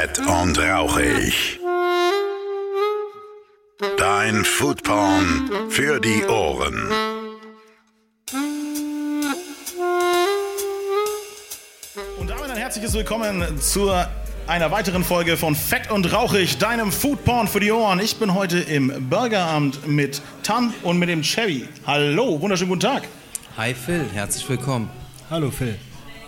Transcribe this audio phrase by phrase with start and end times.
[0.00, 1.60] Fett und rauchig.
[3.98, 6.90] Dein Foodporn für die Ohren.
[12.18, 13.90] Und damit ein herzliches Willkommen zu
[14.46, 18.00] einer weiteren Folge von Fett und Rauchig, deinem Foodporn für die Ohren.
[18.00, 21.68] Ich bin heute im Burgeramt mit Tan und mit dem Cherry.
[21.86, 23.02] Hallo, wunderschönen guten Tag.
[23.58, 24.88] Hi Phil, herzlich willkommen.
[25.28, 25.78] Hallo Phil.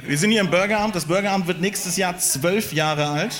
[0.03, 0.95] Wir sind hier im Burgeramt.
[0.95, 3.33] Das Burgeramt wird nächstes Jahr zwölf Jahre alt.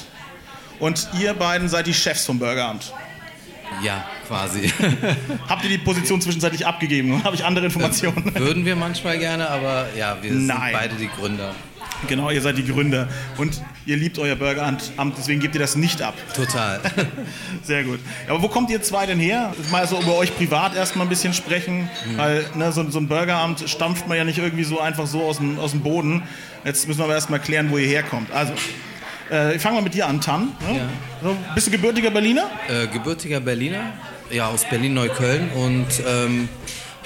[0.79, 2.93] Und ihr beiden seid die Chefs vom Burgeramt.
[3.83, 4.71] Ja, quasi.
[5.49, 7.25] Habt ihr die Position zwischenzeitlich abgegeben?
[7.25, 8.35] Habe ich andere Informationen?
[8.35, 10.73] Würden wir manchmal gerne, aber ja, wir sind Nein.
[10.73, 11.55] beide die Gründer.
[12.09, 13.09] Genau, ihr seid die Gründer.
[13.39, 16.15] Und ihr liebt euer Burgeramt, deswegen gebt ihr das nicht ab.
[16.35, 16.81] Total.
[17.63, 18.01] Sehr gut.
[18.29, 19.55] Aber wo kommt ihr zwei denn her?
[19.71, 23.69] Mal so über euch privat erstmal ein bisschen sprechen, weil ne, so, so ein Burgeramt
[23.69, 26.25] stampft man ja nicht irgendwie so einfach so aus dem, aus dem Boden.
[26.65, 28.33] Jetzt müssen wir aber erstmal klären, wo ihr herkommt.
[28.33, 28.53] Also,
[29.33, 30.53] äh, ich fange mal mit dir an, Tan.
[30.61, 30.77] Ne?
[30.77, 30.89] Ja.
[31.23, 32.51] So, bist du gebürtiger Berliner?
[32.69, 33.93] Äh, gebürtiger Berliner,
[34.31, 36.49] ja, aus Berlin-Neukölln und ähm,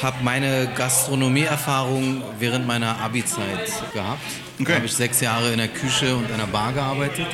[0.03, 4.21] habe meine Gastronomieerfahrung während meiner Abi-Zeit gehabt.
[4.61, 4.65] Okay.
[4.65, 7.27] Da habe ich sechs Jahre in der Küche und einer Bar gearbeitet.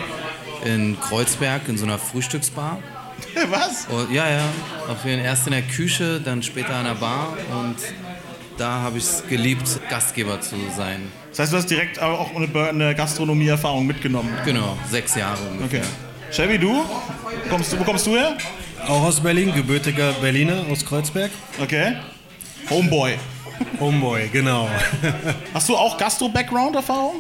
[0.65, 2.79] In Kreuzberg, in so einer Frühstücksbar.
[3.51, 3.87] Was?
[3.87, 4.45] Und, ja, ja,
[4.89, 7.77] auf jeden erst in der Küche, dann später an der Bar und
[8.59, 11.03] da habe ich es geliebt, Gastgeber zu sein.
[11.31, 14.31] Das heißt, du hast direkt aber auch eine, Gastronomieerfahrung mitgenommen.
[14.45, 15.81] Genau, sechs Jahre ungefähr.
[15.81, 15.89] Okay.
[16.31, 16.85] Chevy, du?
[17.51, 17.79] Kommst du?
[17.79, 18.37] Wo kommst du her?
[18.87, 21.31] Auch aus Berlin, gebürtiger Berliner aus Kreuzberg.
[21.61, 21.97] Okay.
[22.69, 23.15] Homeboy.
[23.79, 24.69] Homeboy, genau.
[25.55, 27.17] Hast du auch Gastro-Background-Erfahrung?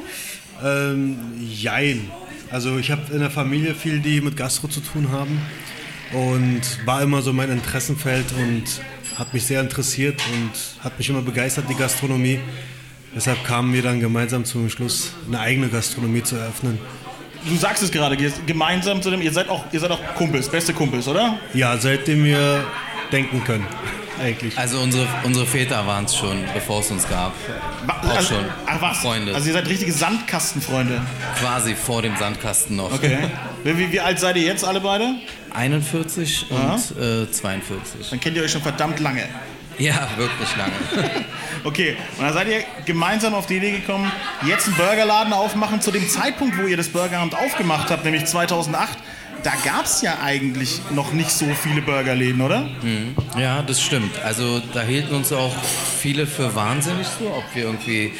[0.64, 2.10] ähm, jein.
[2.50, 5.40] Also ich habe in der Familie viel, die mit Gastro zu tun haben.
[6.12, 8.64] Und war immer so mein Interessenfeld und
[9.22, 10.50] hat mich sehr interessiert und
[10.82, 12.40] hat mich immer begeistert, die Gastronomie.
[13.14, 16.76] Deshalb kamen wir dann gemeinsam zum Schluss, eine eigene Gastronomie zu eröffnen.
[17.48, 20.72] Du sagst es gerade, gemeinsam zu dem, ihr seid auch, ihr seid auch Kumpels, beste
[20.72, 21.38] Kumpels, oder?
[21.54, 22.64] Ja, seitdem wir
[23.12, 23.64] denken können,
[24.22, 24.56] eigentlich.
[24.56, 27.32] Also unsere, unsere Väter waren es schon, bevor es uns gab.
[27.86, 28.44] Wa- Auch also, schon.
[28.66, 28.98] Ach was?
[28.98, 29.34] Freunde.
[29.34, 31.00] Also ihr seid richtige Sandkastenfreunde.
[31.38, 32.92] Quasi vor dem Sandkasten noch.
[32.92, 33.18] Okay.
[33.64, 35.14] wie, wie, alt seid ihr jetzt alle beide?
[35.52, 38.10] 41 und äh, 42.
[38.10, 39.28] Dann kennt ihr euch schon verdammt lange.
[39.78, 40.72] Ja, wirklich lange.
[41.64, 44.10] Okay, und dann seid ihr gemeinsam auf die Idee gekommen,
[44.44, 45.80] jetzt einen Burgerladen aufmachen.
[45.80, 48.98] Zu dem Zeitpunkt, wo ihr das Burgeramt aufgemacht habt, nämlich 2008,
[49.42, 52.68] da gab es ja eigentlich noch nicht so viele Burgerläden, oder?
[53.38, 54.18] Ja, das stimmt.
[54.22, 55.54] Also da hielten uns auch
[55.98, 58.12] viele für wahnsinnig so, ob wir irgendwie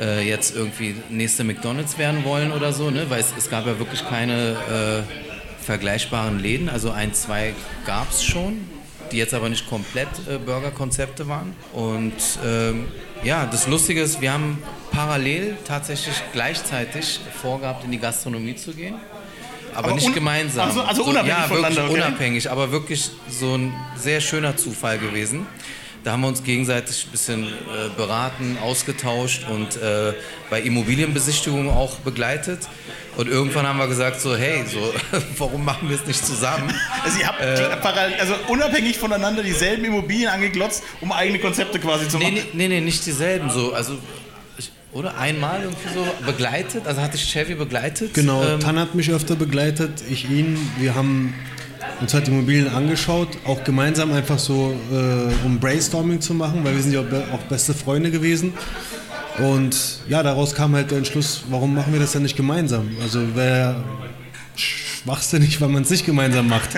[0.00, 3.08] äh, jetzt irgendwie nächste McDonalds werden wollen oder so, ne?
[3.08, 6.68] Weil es, es gab ja wirklich keine äh, vergleichbaren Läden.
[6.68, 7.54] Also ein, zwei
[7.86, 8.68] gab es schon,
[9.12, 11.54] die jetzt aber nicht komplett äh, Burgerkonzepte waren.
[11.72, 12.12] Und
[12.44, 12.86] ähm,
[13.24, 14.58] ja, das Lustige ist, wir haben
[14.90, 18.96] parallel tatsächlich gleichzeitig vorgehabt, in die Gastronomie zu gehen.
[19.76, 20.68] Aber, Aber nicht gemeinsam.
[20.68, 22.08] also- also unabhängig ja, voneinander, wirklich okay?
[22.08, 25.46] unabhängig, aber wirklich so ein sehr schöner Zufall gewesen.
[26.04, 30.12] Da haben wir uns gegenseitig ein bisschen äh, beraten, ausgetauscht und äh,
[30.50, 32.60] bei Immobilienbesichtigungen auch begleitet.
[33.16, 34.94] Und irgendwann haben wir gesagt so, hey, so,
[35.38, 36.72] warum machen wir es nicht zusammen?
[37.02, 42.18] Also ihr habt parallel, also unabhängig voneinander dieselben Immobilien angeglotzt, um eigene Konzepte quasi zu
[42.18, 42.34] machen.
[42.34, 43.50] nee, nee, nee nicht dieselben.
[43.50, 43.98] So, also,
[44.96, 48.14] oder einmal irgendwie so begleitet, also hatte ich Chevy begleitet.
[48.14, 50.56] Genau, ähm, Tan hat mich öfter begleitet, ich ihn.
[50.78, 51.34] Wir haben
[52.00, 56.82] uns halt Immobilien angeschaut, auch gemeinsam einfach so, äh, um Brainstorming zu machen, weil wir
[56.82, 58.52] sind ja auch be- auch beste Freunde gewesen.
[59.38, 59.76] Und
[60.08, 62.88] ja, daraus kam halt der Entschluss, warum machen wir das denn nicht gemeinsam?
[63.02, 63.84] Also wäre
[64.56, 66.70] schwachsinnig, wenn man es nicht gemeinsam macht.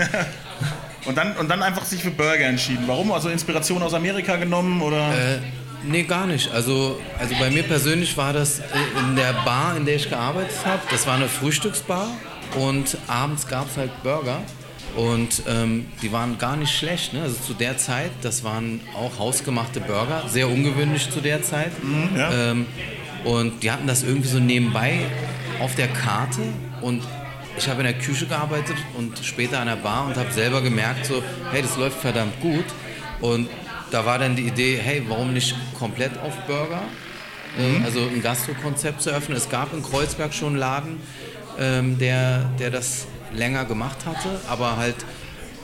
[1.06, 2.82] Und dann, und dann einfach sich für Burger entschieden.
[2.86, 3.12] Warum?
[3.12, 5.08] Also Inspiration aus Amerika genommen oder?
[5.08, 5.38] Äh,
[5.84, 6.50] nee, gar nicht.
[6.52, 8.62] Also, also bei mir persönlich war das äh,
[9.00, 10.82] in der Bar, in der ich gearbeitet habe.
[10.90, 12.08] Das war eine Frühstücksbar
[12.56, 14.42] und abends gab es halt Burger.
[14.96, 17.12] Und ähm, die waren gar nicht schlecht.
[17.12, 17.22] Ne?
[17.22, 21.72] Also zu der Zeit, das waren auch hausgemachte Burger, sehr ungewöhnlich zu der Zeit.
[22.16, 22.50] ja.
[22.50, 22.66] ähm,
[23.24, 25.00] und die hatten das irgendwie so nebenbei
[25.60, 26.40] auf der Karte.
[26.80, 27.02] Und
[27.56, 31.06] ich habe in der Küche gearbeitet und später an der Bar und habe selber gemerkt,
[31.06, 32.64] so, hey, das läuft verdammt gut.
[33.20, 33.48] Und
[33.90, 36.82] da war dann die Idee, hey, warum nicht komplett auf Burger?
[37.58, 39.36] Äh, Also ein Gastro-Konzept zu öffnen.
[39.36, 41.00] Es gab in Kreuzberg schon einen Laden,
[41.58, 44.96] ähm, der, der das länger gemacht hatte, aber halt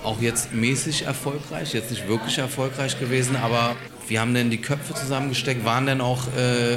[0.02, 3.74] auch jetzt mäßig erfolgreich, jetzt nicht wirklich erfolgreich gewesen, aber
[4.06, 6.76] wir haben dann die Köpfe zusammengesteckt, waren dann auch äh,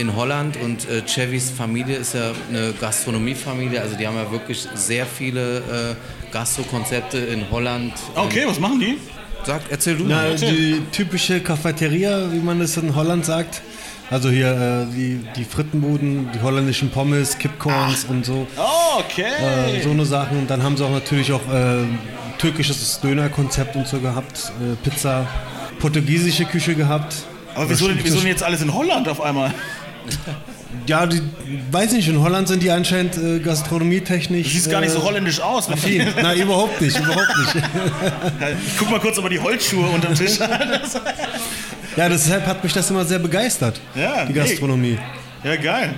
[0.00, 4.64] in Holland und äh, Chevys Familie ist ja eine Gastronomiefamilie, also die haben ja wirklich
[4.74, 7.94] sehr viele äh, Gastrokonzepte in Holland.
[8.14, 8.96] okay, was machen die?
[9.44, 13.62] Sag, erzähl du Na, die typische Cafeteria, wie man es in Holland sagt.
[14.10, 18.46] Also hier äh, die, die Frittenbuden, die holländischen Pommes, Kipcorns und so.
[18.56, 19.22] Oh, okay.
[19.22, 20.38] Äh, so eine Sachen.
[20.38, 21.84] Und dann haben sie auch natürlich auch äh,
[22.38, 25.26] türkisches Dönerkonzept und so gehabt, äh, Pizza,
[25.78, 27.14] portugiesische Küche gehabt.
[27.54, 29.52] Aber wieso denn, wieso denn jetzt alles in Holland auf einmal?
[30.86, 31.20] Ja, die,
[31.70, 34.46] weiß nicht, in Holland sind die anscheinend äh, gastronomietechnisch.
[34.46, 35.70] Du siehst gar nicht so äh, holländisch aus.
[35.70, 36.08] affin.
[36.20, 37.64] Nein, überhaupt nicht, überhaupt nicht.
[38.66, 40.38] Ich guck mal kurz über die Holzschuhe unterm Tisch.
[41.96, 44.38] Ja, deshalb hat mich das immer sehr begeistert, Ja, die nee.
[44.38, 44.98] Gastronomie.
[45.44, 45.94] Ja, geil.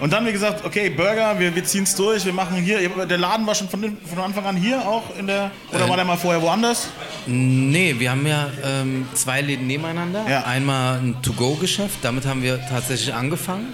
[0.00, 3.18] Und dann, wie gesagt, okay, Burger, wir, wir ziehen es durch, wir machen hier, der
[3.18, 6.16] Laden war schon von, von Anfang an hier auch in der, oder war der mal
[6.16, 6.88] vorher woanders?
[7.26, 10.24] Nee, wir haben ja ähm, zwei Läden nebeneinander.
[10.28, 10.44] Ja.
[10.44, 13.68] Einmal ein To-Go-Geschäft, damit haben wir tatsächlich angefangen.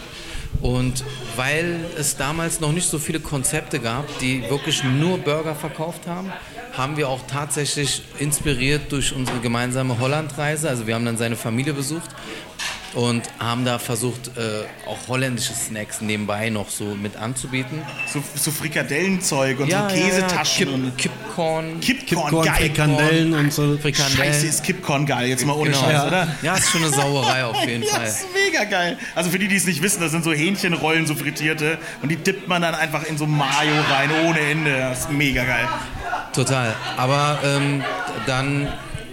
[0.63, 1.05] Und
[1.37, 6.33] weil es damals noch nicht so viele Konzepte gab, die wirklich nur Burger verkauft haben,
[6.77, 10.69] haben wir auch tatsächlich inspiriert durch unsere gemeinsame Hollandreise.
[10.69, 12.11] Also wir haben dann seine Familie besucht
[12.95, 17.83] und haben da versucht, äh, auch holländische Snacks nebenbei noch so mit anzubieten.
[18.13, 21.81] So, so Frikadellenzeug und so Käsetaschen Kip, und Kipcorn.
[21.81, 22.55] Kipcorn, Kipcorn, geil.
[22.57, 23.79] Frikandellen und so.
[23.79, 24.33] Frikandellen.
[24.33, 25.83] Scheiße, ist Kipcorn geil, jetzt mal ohne Genau.
[25.83, 26.07] Scheiß, ja.
[26.07, 26.29] oder?
[26.43, 28.07] ja, ist schon eine Sauerei auf jeden Ja, Fall.
[28.07, 28.99] ist mega geil.
[29.15, 31.79] Also für die, die es nicht wissen, das sind so Hähnchenrollen, so frittierte.
[32.03, 34.77] Und die dippt man dann einfach in so Mayo rein, ohne Ende.
[34.79, 35.69] Das ist mega geil.
[36.33, 36.75] Total.
[36.97, 37.83] Aber ähm,
[38.27, 38.69] dann,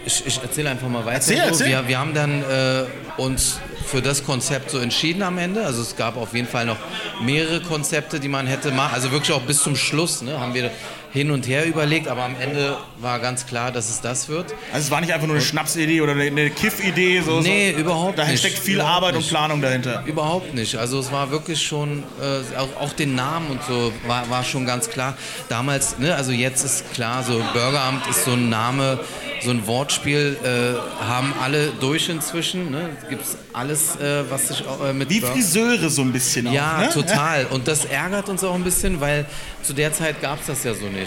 [0.06, 1.16] ich, ich erzähle einfach mal weiter.
[1.16, 1.44] Erzähl, so.
[1.50, 1.68] erzähl.
[1.70, 2.84] Wir, wir haben dann äh,
[3.18, 5.66] uns für das Konzept so entschieden am Ende.
[5.66, 6.78] Also es gab auf jeden Fall noch
[7.22, 8.94] mehrere Konzepte, die man hätte machen.
[8.94, 10.72] Also wirklich auch bis zum Schluss ne, haben wir
[11.18, 14.54] hin und her überlegt, aber am Ende war ganz klar, dass es das wird.
[14.72, 17.22] Also es war nicht einfach nur eine Schnapsidee oder eine, Kiff-Idee.
[17.26, 17.80] So, Nee, so.
[17.80, 18.40] überhaupt Da nicht.
[18.40, 19.30] steckt viel Überhaupt Arbeit und nicht.
[19.30, 20.04] Planung dahinter.
[20.06, 20.76] Überhaupt nicht.
[20.76, 24.66] Also es war wirklich schon, äh, auch, auch den Namen und so war, war schon
[24.66, 25.18] ganz klar.
[25.50, 29.00] Damals, ne, also jetzt ist klar, so Bürgeramt ist so ein Name,
[29.44, 32.72] so ein Wortspiel, äh, haben alle durch inzwischen.
[32.72, 32.90] Ne?
[33.10, 33.24] Gibt
[33.54, 36.90] alles, äh, was sich äh, mit Wie Friseure so ein bisschen ja, auch, ne?
[36.90, 37.46] total.
[37.48, 39.26] Und das ärgert uns auch ein bisschen, weil
[39.64, 41.07] zu der Zeit gab es das ja so nicht.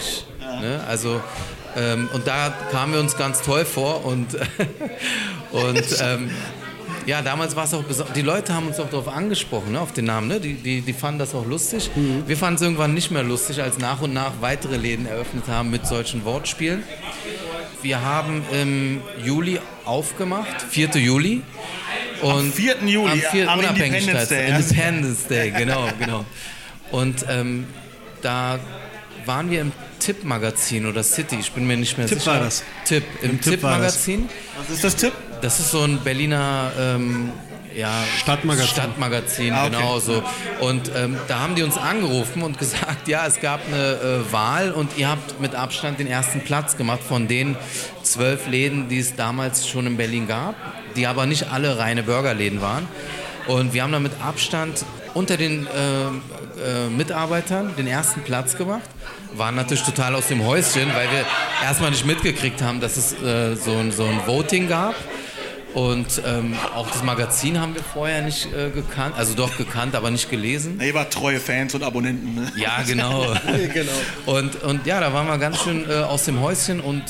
[0.61, 0.83] Ne?
[0.87, 1.21] Also,
[1.75, 4.35] ähm, und da kamen wir uns ganz toll vor und,
[5.51, 6.29] und ähm,
[7.05, 8.13] ja, damals war es auch besonders.
[8.13, 10.27] Die Leute haben uns auch darauf angesprochen, ne, auf den Namen.
[10.27, 10.39] Ne?
[10.39, 11.89] Die, die, die fanden das auch lustig.
[12.27, 15.71] Wir fanden es irgendwann nicht mehr lustig, als nach und nach weitere Läden eröffnet haben
[15.71, 16.83] mit solchen Wortspielen.
[17.81, 20.89] Wir haben im Juli aufgemacht, 4.
[20.97, 21.41] Juli.
[22.21, 22.75] Und 4.
[22.85, 23.49] Juli, am 4.
[23.49, 24.49] am Unabhängigkeits- Independence Day.
[24.49, 26.25] Independence Day, genau, genau.
[26.91, 27.65] Und ähm,
[28.21, 28.59] da
[29.25, 32.31] waren wir im Tipp-Magazin oder City, ich bin mir nicht mehr Tipp sicher.
[32.33, 32.63] war das.
[32.85, 33.43] Tipp, im Tipp das.
[33.51, 34.29] Tipp-Magazin.
[34.57, 35.13] Was ist das Tipp?
[35.41, 37.31] Das ist so ein Berliner ähm,
[37.75, 38.67] ja, Stadtmagazin.
[38.67, 39.75] Stadtmagazin, Ah, okay.
[39.77, 40.21] genau so.
[40.59, 44.71] Und ähm, da haben die uns angerufen und gesagt, ja, es gab eine äh, Wahl
[44.71, 47.55] und ihr habt mit Abstand den ersten Platz gemacht von den
[48.03, 50.55] zwölf Läden, die es damals schon in Berlin gab,
[50.95, 52.87] die aber nicht alle reine Burgerläden waren.
[53.51, 58.89] Und wir haben dann mit Abstand unter den äh, äh, Mitarbeitern den ersten Platz gemacht.
[59.35, 61.25] Waren natürlich total aus dem Häuschen, weil wir
[61.61, 64.95] erstmal nicht mitgekriegt haben, dass es äh, so, ein, so ein Voting gab.
[65.73, 70.11] Und ähm, auch das Magazin haben wir vorher nicht äh, gekannt, also doch gekannt, aber
[70.11, 70.75] nicht gelesen.
[70.77, 72.35] Na, ihr wart treue Fans und Abonnenten.
[72.35, 72.51] Ne?
[72.55, 73.33] Ja, genau.
[74.25, 77.03] Und, und ja, da waren wir ganz schön äh, aus dem Häuschen und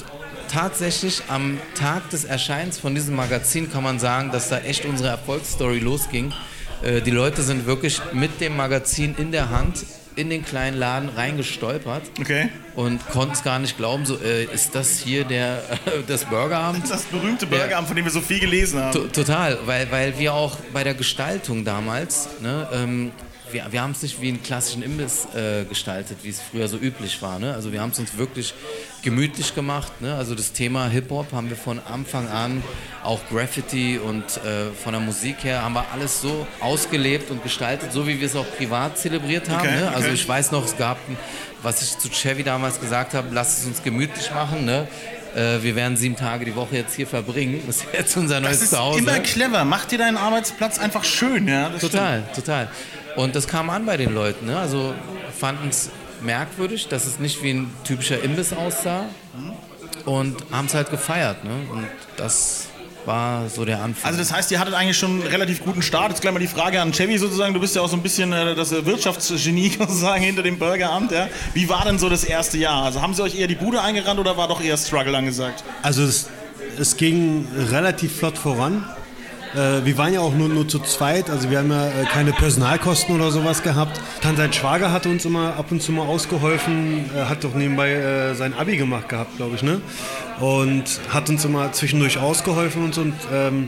[0.51, 5.09] tatsächlich am Tag des Erscheinens von diesem Magazin kann man sagen, dass da echt unsere
[5.09, 6.33] Erfolgsstory losging.
[6.83, 9.86] Äh, die Leute sind wirklich mit dem Magazin in der Hand
[10.17, 12.50] in den kleinen Laden reingestolpert Okay.
[12.75, 15.63] und konnten es gar nicht glauben, so äh, ist das hier der
[16.08, 16.89] das Burgeramt?
[16.91, 18.91] Das berühmte Burgeramt, von dem wir so viel gelesen haben.
[18.91, 23.12] To- Total, weil, weil wir auch bei der Gestaltung damals, ne, ähm,
[23.53, 26.77] wir, wir haben es nicht wie einen klassischen Imbiss äh, gestaltet, wie es früher so
[26.77, 27.39] üblich war.
[27.39, 27.53] Ne?
[27.53, 28.53] Also wir haben es uns wirklich
[29.01, 30.01] gemütlich gemacht.
[30.01, 30.15] Ne?
[30.15, 32.63] Also das Thema Hip-Hop haben wir von Anfang an,
[33.03, 37.91] auch Graffiti und äh, von der Musik her, haben wir alles so ausgelebt und gestaltet,
[37.91, 39.67] so wie wir es auch privat zelebriert haben.
[39.67, 39.88] Okay, ne?
[39.89, 40.13] Also okay.
[40.13, 40.98] ich weiß noch, es gab,
[41.62, 44.65] was ich zu Chevy damals gesagt habe, lasst es uns gemütlich machen.
[44.65, 44.88] Ne?
[45.35, 47.61] Äh, wir werden sieben Tage die Woche jetzt hier verbringen.
[47.65, 49.00] Das ist jetzt unser neues Das ist Zuhause.
[49.00, 49.63] immer clever.
[49.65, 51.47] Mach dir deinen Arbeitsplatz einfach schön.
[51.47, 51.69] Ja?
[51.69, 52.69] Das Total, total.
[53.15, 54.45] Und das kam an bei den Leuten.
[54.45, 54.57] Ne?
[54.57, 54.93] Also
[55.38, 55.89] fanden es
[56.21, 59.05] merkwürdig, dass es nicht wie ein typischer Imbiss aussah
[60.05, 61.43] und haben es halt gefeiert.
[61.43, 61.51] Ne?
[61.71, 62.67] Und das
[63.05, 64.05] war so der Anfang.
[64.05, 66.10] Also das heißt, ihr hattet eigentlich schon einen relativ guten Start.
[66.10, 67.53] Jetzt gleich mal die Frage an Chevy sozusagen.
[67.53, 71.12] Du bist ja auch so ein bisschen äh, das äh, Wirtschaftsgenie sozusagen hinter dem Burgeramt.
[71.12, 71.29] Ja?
[71.53, 72.84] Wie war denn so das erste Jahr?
[72.84, 75.63] Also haben sie euch eher die Bude eingerannt oder war doch eher Struggle angesagt?
[75.81, 76.29] Also es,
[76.77, 78.86] es ging relativ flott voran.
[79.55, 82.31] Äh, wir waren ja auch nur, nur zu zweit, also wir haben ja äh, keine
[82.31, 84.00] Personalkosten oder sowas gehabt.
[84.22, 87.91] Tante sein Schwager hatte uns immer ab und zu mal ausgeholfen, äh, hat doch nebenbei
[87.91, 89.81] äh, sein Abi gemacht gehabt, glaube ich, ne?
[90.39, 93.01] Und hat uns immer zwischendurch ausgeholfen und so.
[93.01, 93.67] Und, ähm,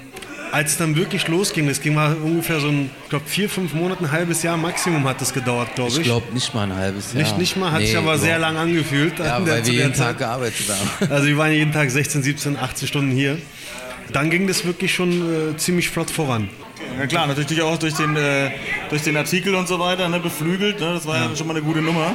[0.54, 3.74] als es dann wirklich losging, das ging mal ungefähr so ein, ich glaube, vier, fünf
[3.74, 5.98] Monate, ein halbes Jahr Maximum hat das gedauert, glaube ich.
[5.98, 7.24] Ich glaube nicht mal ein halbes Jahr.
[7.24, 9.18] Nicht, nicht mal, hat Nee, sich aber sehr lang angefühlt.
[9.18, 9.94] Ja, weil wir jeden.
[9.94, 11.12] Tag gearbeitet haben.
[11.12, 13.40] Also wir waren jeden Tag 16, 17, 18 Stunden hier.
[14.12, 16.50] Dann ging das wirklich schon äh, ziemlich flott voran.
[17.00, 18.52] Ja klar, natürlich auch durch den, äh,
[18.90, 20.80] durch den Artikel und so weiter, ne, beflügelt.
[20.80, 21.36] Ne, das war ja.
[21.36, 22.14] schon mal eine gute Nummer.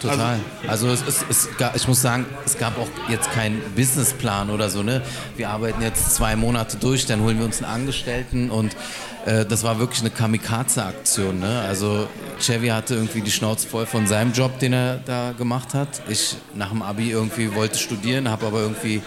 [0.00, 0.38] Total.
[0.66, 4.68] Also, es, es, es, ga- ich muss sagen, es gab auch jetzt keinen Businessplan oder
[4.68, 4.82] so.
[4.82, 5.00] Ne?
[5.36, 8.76] Wir arbeiten jetzt zwei Monate durch, dann holen wir uns einen Angestellten und
[9.24, 11.40] äh, das war wirklich eine Kamikaze-Aktion.
[11.40, 11.60] Ne?
[11.66, 12.08] Also
[12.40, 16.02] Chevy hatte irgendwie die Schnauze voll von seinem Job, den er da gemacht hat.
[16.08, 19.00] Ich nach dem Abi irgendwie wollte studieren, habe aber irgendwie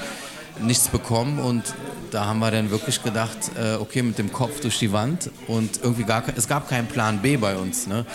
[0.61, 1.63] nichts bekommen und
[2.11, 5.81] da haben wir dann wirklich gedacht, äh, okay, mit dem Kopf durch die Wand und
[5.83, 7.87] irgendwie gar es gab keinen Plan B bei uns.
[7.87, 8.05] Ne?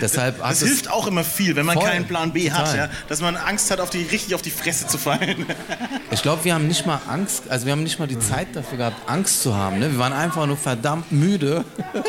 [0.00, 1.88] Deshalb hat Das es hilft auch immer viel, wenn man Voll.
[1.88, 2.76] keinen Plan B hat, Total.
[2.76, 5.46] ja, dass man Angst hat, auf die, richtig auf die Fresse zu fallen.
[6.10, 8.78] Ich glaube, wir haben nicht mal Angst, also wir haben nicht mal die Zeit dafür
[8.78, 9.80] gehabt, Angst zu haben.
[9.80, 9.90] Ne?
[9.90, 11.64] Wir waren einfach nur verdammt müde,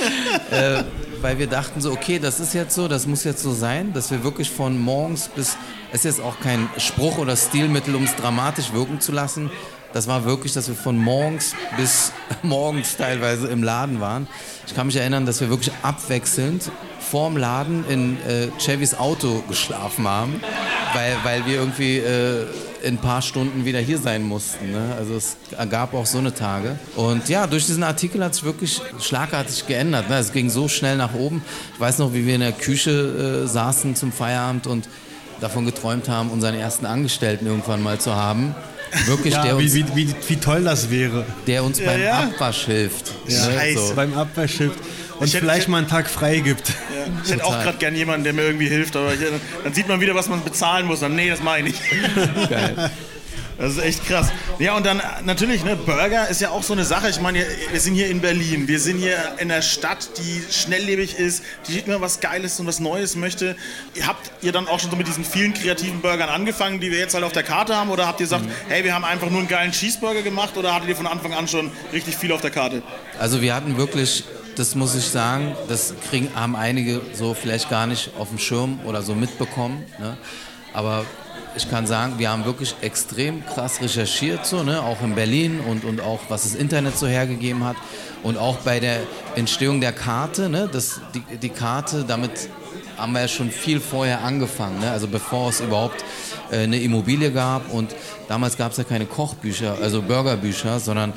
[0.51, 0.83] äh,
[1.21, 4.11] weil wir dachten so, okay, das ist jetzt so, das muss jetzt so sein, dass
[4.11, 5.57] wir wirklich von morgens bis,
[5.91, 9.49] es ist jetzt auch kein Spruch oder Stilmittel, um es dramatisch wirken zu lassen.
[9.95, 12.11] Das war wirklich, dass wir von morgens bis
[12.43, 14.27] morgens teilweise im Laden waren.
[14.67, 20.05] Ich kann mich erinnern, dass wir wirklich abwechselnd vorm Laden in äh, Chevys Auto geschlafen
[20.05, 20.41] haben,
[20.93, 22.45] weil, weil wir irgendwie äh,
[22.83, 24.73] in ein paar Stunden wieder hier sein mussten.
[24.73, 24.95] Ne?
[24.97, 25.37] Also es
[25.69, 26.77] gab auch so eine Tage.
[26.97, 30.09] Und ja, durch diesen Artikel hat sich wirklich schlagartig geändert.
[30.09, 30.17] Ne?
[30.17, 31.41] Es ging so schnell nach oben.
[31.73, 34.89] Ich weiß noch, wie wir in der Küche äh, saßen zum Feierabend und
[35.39, 38.55] davon geträumt haben, unseren ersten Angestellten irgendwann mal zu haben.
[39.05, 41.25] Wirklich, der, Ja, wie, uns, wie, wie, wie toll das wäre.
[41.47, 42.19] der uns beim ja.
[42.19, 43.11] Abwasch hilft.
[43.27, 43.47] Ja.
[43.47, 43.53] Ne?
[43.53, 43.87] Scheiße.
[43.89, 43.95] So.
[43.95, 44.71] Beim Abwehrschiff.
[45.19, 46.73] Und Ich hätte- vielleicht mal einen Tag frei gibt.
[47.23, 49.19] Ich hätte auch gerade gern jemanden, der mir irgendwie hilft, aber ich,
[49.63, 50.99] dann sieht man wieder, was man bezahlen muss.
[51.01, 51.81] Dann, nee, das mache ich nicht.
[52.49, 52.91] Geil.
[53.57, 54.27] Das ist echt krass.
[54.59, 57.09] Ja, und dann äh, natürlich, ne, Burger ist ja auch so eine Sache.
[57.09, 58.67] Ich meine, wir sind hier in Berlin.
[58.67, 62.79] Wir sind hier in einer Stadt, die schnelllebig ist, die immer was Geiles und was
[62.79, 63.55] Neues möchte.
[64.05, 67.13] Habt ihr dann auch schon so mit diesen vielen kreativen Burgern angefangen, die wir jetzt
[67.13, 67.89] halt auf der Karte haben?
[67.89, 70.57] Oder habt ihr gesagt, hey, wir haben einfach nur einen geilen Cheeseburger gemacht?
[70.57, 72.83] Oder hattet ihr von Anfang an schon richtig viel auf der Karte?
[73.19, 74.25] Also wir hatten wirklich,
[74.57, 78.81] das muss ich sagen, das kriegen, haben einige so vielleicht gar nicht auf dem Schirm
[78.83, 79.85] oder so mitbekommen.
[79.97, 80.17] Ne?
[80.73, 81.05] Aber
[81.55, 84.81] ich kann sagen, wir haben wirklich extrem krass recherchiert, so, ne?
[84.81, 87.77] auch in Berlin und, und auch was das Internet so hergegeben hat.
[88.23, 88.99] Und auch bei der
[89.35, 90.69] Entstehung der Karte, ne?
[90.71, 92.49] das, die, die Karte, damit
[92.97, 94.91] haben wir ja schon viel vorher angefangen, ne?
[94.91, 96.03] also bevor es überhaupt
[96.51, 97.73] äh, eine Immobilie gab.
[97.73, 97.95] Und
[98.27, 101.13] damals gab es ja keine Kochbücher, also Burgerbücher, sondern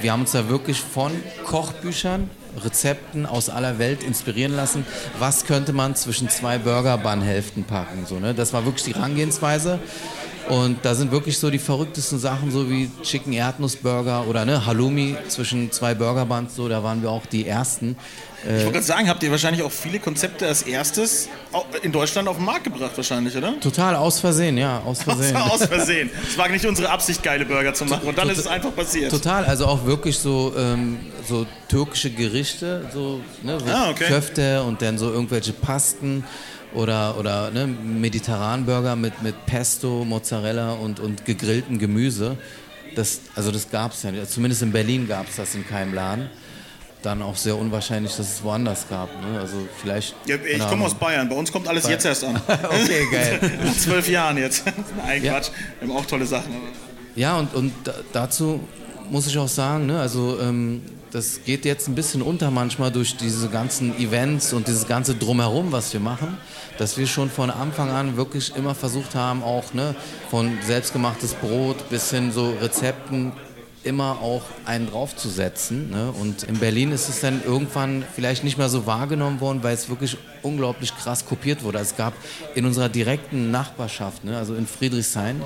[0.00, 1.12] wir haben uns da wirklich von
[1.44, 2.30] Kochbüchern,
[2.64, 4.86] Rezepten aus aller Welt inspirieren lassen.
[5.18, 8.06] Was könnte man zwischen zwei Burgerbannhälften packen?
[8.06, 8.34] So, ne?
[8.34, 9.78] Das war wirklich die Herangehensweise.
[10.48, 15.16] Und da sind wirklich so die verrücktesten Sachen, so wie Chicken Erdnussburger oder ne, Halloumi
[15.28, 17.96] zwischen zwei Burgerbuns, so, da waren wir auch die Ersten.
[18.44, 21.28] Ich wollte gerade sagen, habt ihr wahrscheinlich auch viele Konzepte als erstes
[21.82, 23.58] in Deutschland auf den Markt gebracht, wahrscheinlich, oder?
[23.58, 25.36] Total aus Versehen, ja, aus Versehen.
[25.36, 26.08] Aus Versehen.
[26.26, 28.06] Es war nicht unsere Absicht, geile Burger zu machen.
[28.08, 29.10] Und dann ist es einfach passiert.
[29.10, 34.04] Total, also auch wirklich so, ähm, so türkische Gerichte, so, ne, Ah, okay.
[34.06, 36.24] Köfte und dann so irgendwelche Pasten
[36.74, 42.36] oder, oder ne, Mediterranburger mit, mit Pesto, Mozzarella und, und gegrilltem Gemüse.
[42.94, 44.30] Das, also das gab es ja nicht.
[44.30, 46.28] Zumindest in Berlin gab es das in keinem Laden.
[47.02, 49.08] Dann auch sehr unwahrscheinlich, dass es woanders gab.
[49.22, 49.38] Ne?
[49.38, 50.16] Also vielleicht.
[50.26, 51.28] Ja, ich komme aus Bayern.
[51.28, 52.40] Bei uns kommt alles jetzt erst an.
[52.48, 53.38] Okay, geil.
[53.64, 54.64] Nach zwölf Jahren jetzt.
[54.96, 55.34] Nein, Ja.
[55.34, 55.50] Quatsch.
[55.80, 56.52] Wir haben auch tolle Sachen.
[57.14, 58.60] Ja, und, und da, dazu
[59.10, 63.16] muss ich auch sagen, ne, also ähm, das geht jetzt ein bisschen unter manchmal durch
[63.16, 66.36] diese ganzen Events und dieses ganze Drumherum, was wir machen,
[66.78, 69.94] dass wir schon von Anfang an wirklich immer versucht haben, auch ne,
[70.30, 73.32] von selbstgemachtes Brot bis hin so Rezepten
[73.84, 75.90] immer auch einen draufzusetzen.
[75.90, 76.12] Ne?
[76.12, 79.88] Und in Berlin ist es dann irgendwann vielleicht nicht mehr so wahrgenommen worden, weil es
[79.88, 81.78] wirklich unglaublich krass kopiert wurde.
[81.78, 82.14] Es gab
[82.54, 85.40] in unserer direkten Nachbarschaft, ne, also in Friedrichshain,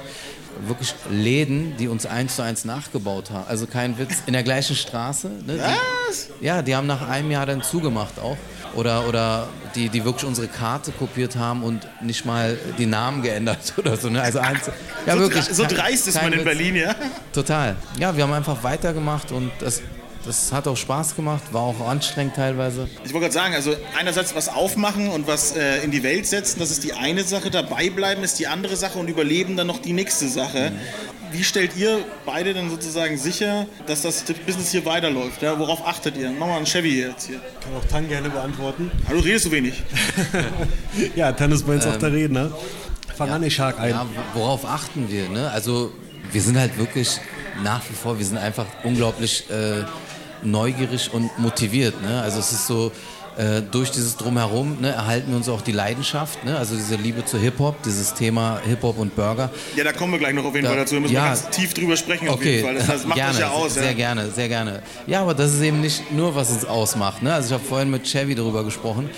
[0.67, 3.47] wirklich Läden, die uns eins zu eins nachgebaut haben.
[3.49, 5.29] Also kein Witz, in der gleichen Straße.
[5.47, 5.59] Ne?
[5.59, 6.01] Was?
[6.40, 8.37] Die, ja, die haben nach einem Jahr dann zugemacht auch.
[8.75, 13.75] Oder, oder die, die wirklich unsere Karte kopiert haben und nicht mal die Namen geändert
[13.76, 14.09] oder so.
[14.09, 14.23] Ne?
[14.23, 14.61] Also eins,
[15.07, 15.45] ja, so, wirklich.
[15.45, 16.45] so dreist ist man in Witz.
[16.45, 16.95] Berlin, ja?
[17.33, 17.76] Total.
[17.99, 19.83] Ja, wir haben einfach weitergemacht und das,
[20.25, 22.88] das hat auch Spaß gemacht, war auch anstrengend teilweise.
[23.04, 26.59] Ich wollte gerade sagen, also einerseits was aufmachen und was äh, in die Welt setzen,
[26.59, 29.83] das ist die eine Sache, dabei bleiben ist die andere Sache und überleben dann noch
[29.83, 30.73] die nächste Sache.
[31.33, 35.41] Wie stellt ihr beide dann sozusagen sicher, dass das Business hier weiterläuft?
[35.41, 35.59] Ja?
[35.59, 36.29] Worauf achtet ihr?
[36.29, 37.41] Machen wir mal einen Chevy jetzt hier.
[37.62, 38.91] Kann auch Tan gerne beantworten.
[39.07, 39.83] Aber du redest so wenig.
[41.17, 42.51] Ja, Tan ist bei uns auf der Redner.
[43.17, 43.91] Fang an, ich hake ein.
[43.91, 45.29] Ja, worauf achten wir?
[45.29, 45.51] Ne?
[45.51, 45.93] Also
[46.31, 47.19] wir sind halt wirklich
[47.62, 49.85] nach wie vor, wir sind einfach unglaublich äh,
[50.43, 52.01] neugierig und motiviert.
[52.03, 52.21] Ne?
[52.21, 52.93] Also es ist so,
[53.39, 56.59] äh, durch dieses Drumherum ne, erhalten wir uns auch die Leidenschaft, ne?
[56.59, 59.51] also diese Liebe zu Hip-Hop, dieses Thema Hip-Hop und Burger.
[59.77, 60.95] Ja, da kommen wir gleich noch auf jeden Da- Fall dazu.
[60.97, 61.23] Da müssen ja.
[61.23, 62.75] wir ganz tief drüber sprechen auf Okay, jeden Fall.
[62.75, 63.75] Das, das macht gerne, ja aus.
[63.75, 63.93] sehr ja.
[63.95, 64.83] gerne, sehr gerne.
[65.07, 67.23] Ja, aber das ist eben nicht nur, was uns ausmacht.
[67.23, 67.33] Ne?
[67.33, 69.09] Also ich habe vorhin mit Chevy darüber gesprochen,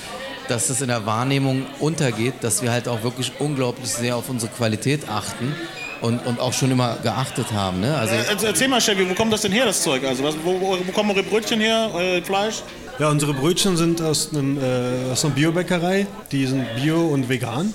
[0.48, 4.52] dass es in der Wahrnehmung untergeht, dass wir halt auch wirklich unglaublich sehr auf unsere
[4.52, 5.54] Qualität achten
[6.02, 7.80] und, und auch schon immer geachtet haben.
[7.80, 7.96] Ne?
[7.96, 10.04] Also Äh, Erzähl mal, Chevy, wo kommt das denn her, das Zeug?
[10.04, 12.62] Also, was, wo, wo kommen eure Brötchen her, euer Fleisch?
[12.98, 16.06] Ja, unsere Brötchen sind aus, einem, äh, aus einer Biobäckerei.
[16.30, 17.74] Die sind bio und vegan.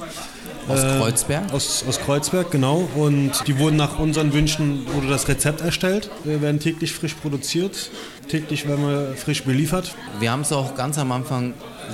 [0.69, 1.53] aus Äh, Kreuzberg.
[1.53, 2.87] Aus, aus Kreuzberg, genau.
[2.95, 6.09] Und die wurden nach unseren Wünschen, wurde das Rezept erstellt.
[6.23, 7.91] Wir werden täglich frisch produziert.
[8.29, 9.93] Täglich werden wir frisch beliefert.
[10.19, 11.53] Wir haben es auch ganz am Anfang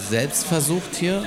[0.10, 1.24] selbst versucht hier.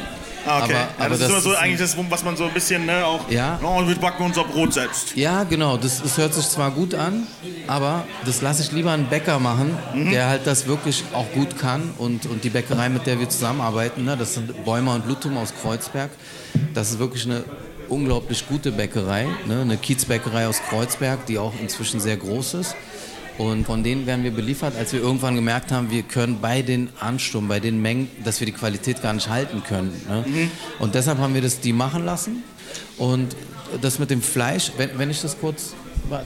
[0.47, 0.65] Ah, okay.
[0.65, 2.87] Aber, ja, aber das, ist immer so ist eigentlich das, was man so ein bisschen
[2.87, 3.29] ne, auch.
[3.31, 3.59] Ja.
[3.63, 5.15] Oh, wir backen unser Brot selbst.
[5.17, 5.77] Ja, genau.
[5.77, 7.27] Das, das hört sich zwar gut an,
[7.67, 10.11] aber das lasse ich lieber einen Bäcker machen, Mhm.
[10.11, 11.91] der halt das wirklich auch gut kann.
[11.99, 15.53] Und, und die Bäckerei, mit der wir zusammenarbeiten, ne, das sind Bäumer und Lutum aus
[15.61, 16.11] Kreuzberg.
[16.75, 17.45] Das ist wirklich eine
[17.89, 22.77] unglaublich gute Bäckerei, ne, eine Kiezbäckerei aus Kreuzberg, die auch inzwischen sehr groß ist.
[23.39, 26.91] Und von denen werden wir beliefert, als wir irgendwann gemerkt haben, wir können bei den
[26.99, 29.93] Ansturm, bei den Mengen, dass wir die Qualität gar nicht halten können.
[30.09, 30.51] Ne?
[30.81, 32.43] Und deshalb haben wir das die machen lassen.
[32.99, 33.37] Und
[33.81, 35.75] das mit dem Fleisch, wenn, wenn ich das kurz,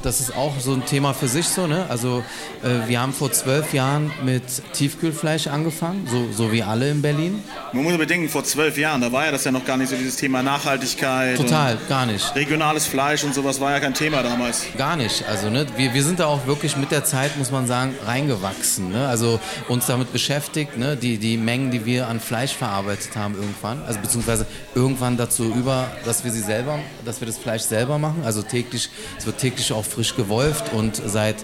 [0.03, 1.67] das ist auch so ein Thema für sich so.
[1.67, 1.87] Ne?
[1.89, 2.25] Also
[2.63, 7.43] äh, wir haben vor zwölf Jahren mit Tiefkühlfleisch angefangen, so, so wie alle in Berlin.
[7.73, 9.91] Man muss aber bedenken, vor zwölf Jahren, da war ja das ja noch gar nicht
[9.91, 11.37] so dieses Thema Nachhaltigkeit.
[11.37, 12.35] Total, gar nicht.
[12.35, 14.67] Regionales Fleisch und sowas war ja kein Thema damals.
[14.77, 15.25] Gar nicht.
[15.29, 18.91] Also ne, wir, wir sind da auch wirklich mit der Zeit, muss man sagen, reingewachsen.
[18.91, 19.09] Ne?
[19.09, 20.97] Also uns damit beschäftigt, ne?
[20.97, 25.91] die, die Mengen, die wir an Fleisch verarbeitet haben irgendwann, also beziehungsweise irgendwann dazu über,
[26.05, 28.23] dass wir sie selber, dass wir das Fleisch selber machen.
[28.25, 31.37] Also täglich, es wird täglich auch frisch gewolft und seit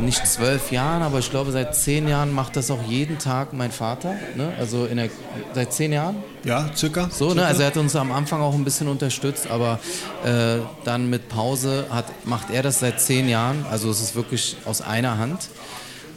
[0.00, 3.72] nicht zwölf Jahren, aber ich glaube seit zehn Jahren macht das auch jeden Tag mein
[3.72, 4.14] Vater.
[4.36, 4.52] Ne?
[4.58, 5.10] Also in der,
[5.54, 6.16] seit zehn Jahren.
[6.44, 7.10] Ja, circa.
[7.10, 7.44] So, ne?
[7.44, 9.80] Also er hat uns am Anfang auch ein bisschen unterstützt, aber
[10.24, 13.64] äh, dann mit Pause hat, macht er das seit zehn Jahren.
[13.70, 15.48] Also es ist wirklich aus einer Hand.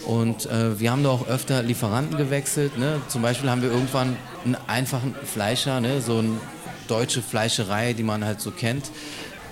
[0.06, 2.78] Und äh, wir haben da auch öfter Lieferanten gewechselt.
[2.78, 3.02] Ne?
[3.08, 6.02] Zum Beispiel haben wir irgendwann einen einfachen Fleischer, ne?
[6.02, 6.38] so eine
[6.88, 8.92] deutsche Fleischerei, die man halt so kennt,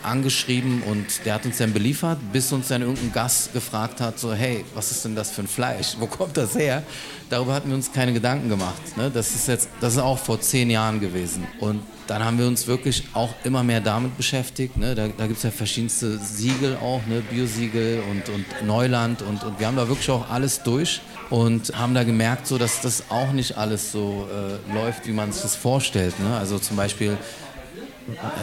[0.04, 4.34] angeschrieben und der hat uns dann beliefert, bis uns dann irgendein Gast gefragt hat, so
[4.34, 5.96] hey, was ist denn das für ein Fleisch?
[6.00, 6.84] Wo kommt das her?
[7.30, 8.98] Darüber hatten wir uns keine Gedanken gemacht.
[8.98, 9.12] Ne?
[9.14, 11.46] Das ist jetzt, das ist auch vor zehn Jahren gewesen.
[11.60, 14.78] Und dann haben wir uns wirklich auch immer mehr damit beschäftigt.
[14.78, 14.96] Ne?
[14.96, 17.22] Da, da gibt es ja verschiedenste Siegel auch, ne?
[17.22, 21.94] Biosiegel und, und Neuland und, und wir haben da wirklich auch alles durch und haben
[21.94, 26.20] da gemerkt, so, dass das auch nicht alles so äh, läuft, wie man sich vorstellt.
[26.20, 26.36] Ne?
[26.36, 27.18] Also zum Beispiel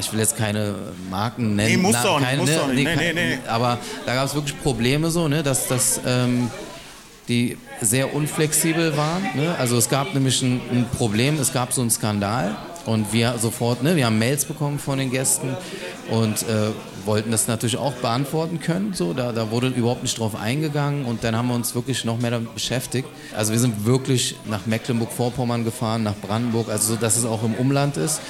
[0.00, 0.74] ich will jetzt keine
[1.10, 1.70] Marken nennen.
[1.70, 2.74] Nee, musst du auch nicht.
[2.74, 3.38] Nee, kein- nee, nee.
[3.48, 6.50] Aber da gab es wirklich Probleme so, ne, dass das ähm,
[7.28, 9.22] die sehr unflexibel waren.
[9.34, 9.54] Ne?
[9.58, 13.82] Also es gab nämlich ein, ein Problem, es gab so einen Skandal und wir sofort,
[13.82, 15.56] ne, wir haben Mails bekommen von den Gästen
[16.10, 16.70] und äh,
[17.04, 18.92] wollten das natürlich auch beantworten können.
[18.94, 22.18] So, da, da wurde überhaupt nicht drauf eingegangen und dann haben wir uns wirklich noch
[22.20, 23.08] mehr damit beschäftigt.
[23.36, 27.54] Also wir sind wirklich nach Mecklenburg-Vorpommern gefahren, nach Brandenburg, also so, dass es auch im
[27.54, 28.20] Umland ist.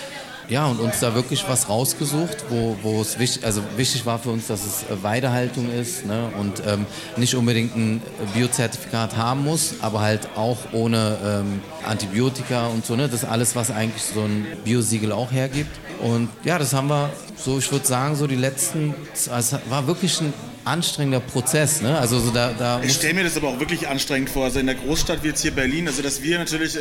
[0.48, 4.30] Ja, und uns da wirklich was rausgesucht, wo, wo es wichtig, also wichtig war für
[4.30, 6.30] uns, dass es äh, Weidehaltung ist ne?
[6.38, 8.00] und ähm, nicht unbedingt ein
[8.32, 12.94] Biozertifikat haben muss, aber halt auch ohne ähm, Antibiotika und so.
[12.94, 13.09] Ne?
[13.09, 15.76] Das alles, was eigentlich so ein Biosiegel auch hergibt.
[16.00, 18.94] Und ja, das haben wir so, ich würde sagen, so die letzten,
[19.30, 20.32] also es war wirklich ein
[20.66, 21.81] anstrengender Prozess.
[21.81, 21.96] Ne?
[21.98, 24.44] Also so da, da Ich stelle mir das aber auch wirklich anstrengend vor.
[24.44, 26.81] Also in der Großstadt wie jetzt hier Berlin, also dass wir natürlich, äh,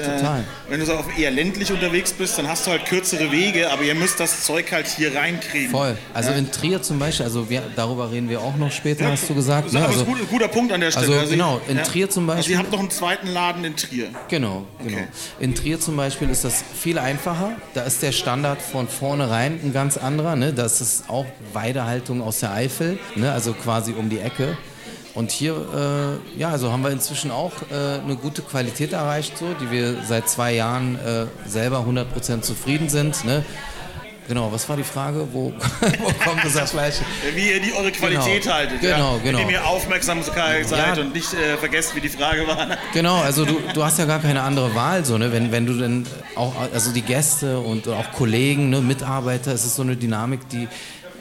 [0.69, 3.95] wenn du so eher ländlich unterwegs bist, dann hast du halt kürzere Wege, aber ihr
[3.95, 5.69] müsst das Zeug halt hier reinkriegen.
[5.71, 5.98] Voll.
[6.13, 9.36] Also in Trier zum Beispiel, also wir, darüber reden wir auch noch später, hast du
[9.36, 9.67] gesagt.
[9.67, 9.80] Das Ne?
[9.82, 11.19] ist Also, ein gut, guter Punkt an der Stelle.
[11.19, 14.08] also genau, in Trier zum Also Beispiel- ihr habt noch einen zweiten Laden in Trier.
[14.30, 14.98] Genau, genau.
[14.98, 15.08] Okay.
[15.39, 17.52] In Trier zum Beispiel ist das viel einfacher.
[17.76, 20.36] Da ist der Standard von vornherein ein ganz anderer.
[20.36, 20.54] Ne?
[20.54, 23.32] Das ist auch Weidehaltung aus der Eifel, ne?
[23.32, 24.57] also quasi um die Ecke.
[25.13, 25.53] Und hier,
[26.35, 30.03] äh, ja, also haben wir inzwischen auch äh, eine gute Qualität erreicht, so, die wir
[30.03, 33.23] seit zwei Jahren äh, selber 100% zufrieden sind.
[33.23, 33.45] Ne?
[34.27, 35.27] Genau, was war die Frage?
[35.31, 36.95] Wo, wo kommt das Fleisch?
[37.33, 38.55] Wie ihr die eure Qualität Genau.
[38.55, 38.81] haltet.
[38.81, 39.21] Genau, ja?
[39.23, 39.39] genau.
[39.39, 41.01] Indem ihr aufmerksam seid Ja.
[41.01, 42.67] und nicht äh, vergesst, wie die Frage war.
[42.93, 45.31] Genau, also du, du hast ja gar keine andere Wahl, so, ne?
[45.31, 49.75] wenn, wenn du dann auch, also die Gäste und auch Kollegen, ne, Mitarbeiter, es ist
[49.75, 50.67] so eine Dynamik, die,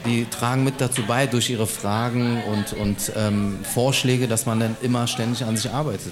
[0.05, 4.77] die tragen mit dazu bei durch ihre Fragen und, und ähm, Vorschläge, dass man dann
[4.81, 6.11] immer ständig an sich arbeitet.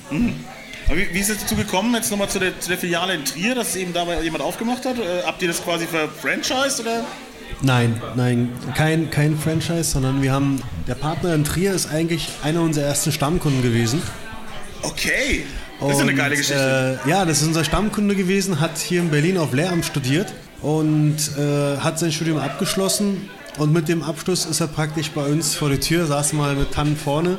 [0.88, 3.25] Aber wie, wie ist es dazu gekommen, jetzt nochmal zu der, zu der Filiale in
[3.25, 4.97] Trier, dass es eben dabei jemand aufgemacht hat?
[4.97, 7.06] Äh, habt ihr das quasi verfranchised oder?
[7.62, 12.62] Nein, nein, kein, kein Franchise, sondern wir haben, der Partner in Trier ist eigentlich einer
[12.62, 14.01] unserer ersten Stammkunden gewesen.
[14.82, 15.45] Okay.
[15.79, 16.99] Das ist eine geile Geschichte.
[17.06, 21.17] Äh, ja, das ist unser Stammkunde gewesen, hat hier in Berlin auf Lehramt studiert und
[21.38, 23.29] äh, hat sein Studium abgeschlossen.
[23.58, 26.72] Und mit dem Abschluss ist er praktisch bei uns vor der Tür, saß mal mit
[26.72, 27.38] Tannen vorne,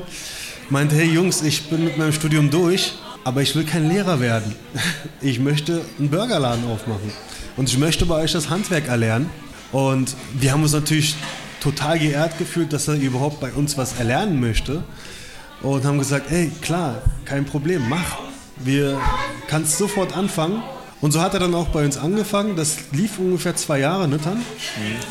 [0.70, 4.54] meinte, hey Jungs, ich bin mit meinem Studium durch, aber ich will kein Lehrer werden.
[5.20, 7.10] Ich möchte einen Burgerladen aufmachen.
[7.56, 9.30] Und ich möchte bei euch das Handwerk erlernen.
[9.72, 11.16] Und wir haben uns natürlich
[11.60, 14.84] total geehrt gefühlt, dass er überhaupt bei uns was erlernen möchte.
[15.62, 18.18] Und haben gesagt, hey, klar, kein Problem, mach.
[18.58, 19.00] Wir
[19.48, 20.62] kannst sofort anfangen.
[21.04, 22.56] Und so hat er dann auch bei uns angefangen.
[22.56, 24.40] Das lief ungefähr zwei Jahre, ne, Tan?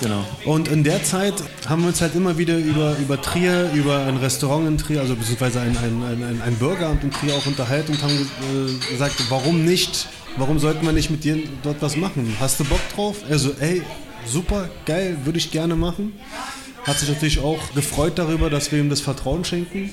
[0.01, 0.25] Genau.
[0.43, 1.36] Und in der Zeit
[1.69, 5.15] haben wir uns halt immer wieder über, über Trier, über ein Restaurant in Trier, also
[5.15, 9.65] beziehungsweise ein, ein, ein, ein, Burgeramt in Trier auch unterhalten und haben äh, gesagt, warum
[9.65, 10.08] nicht?
[10.36, 12.36] Warum sollten wir nicht mit dir dort was machen?
[12.39, 13.17] Hast du Bock drauf?
[13.29, 13.84] Also, ey,
[14.25, 16.13] super, geil, würde ich gerne machen.
[16.86, 19.91] Hat sich natürlich auch gefreut darüber, dass wir ihm das Vertrauen schenken.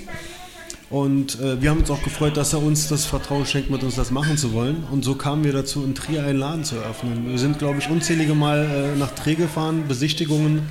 [0.91, 3.95] Und äh, wir haben uns auch gefreut, dass er uns das Vertrauen schenkt, mit uns
[3.95, 4.85] das machen zu wollen.
[4.91, 7.31] Und so kamen wir dazu, in Trier einen Laden zu eröffnen.
[7.31, 10.69] Wir sind, glaube ich, unzählige Mal äh, nach Trier gefahren, Besichtigungen,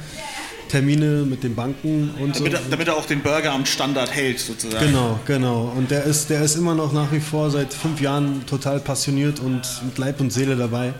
[0.67, 2.57] Termine mit den Banken und damit, so.
[2.57, 4.85] er, damit er auch den Burgeramt-Standard hält, sozusagen.
[4.85, 5.73] Genau, genau.
[5.75, 9.39] Und der ist, der ist immer noch nach wie vor seit fünf Jahren total passioniert
[9.39, 10.93] und mit Leib und Seele dabei.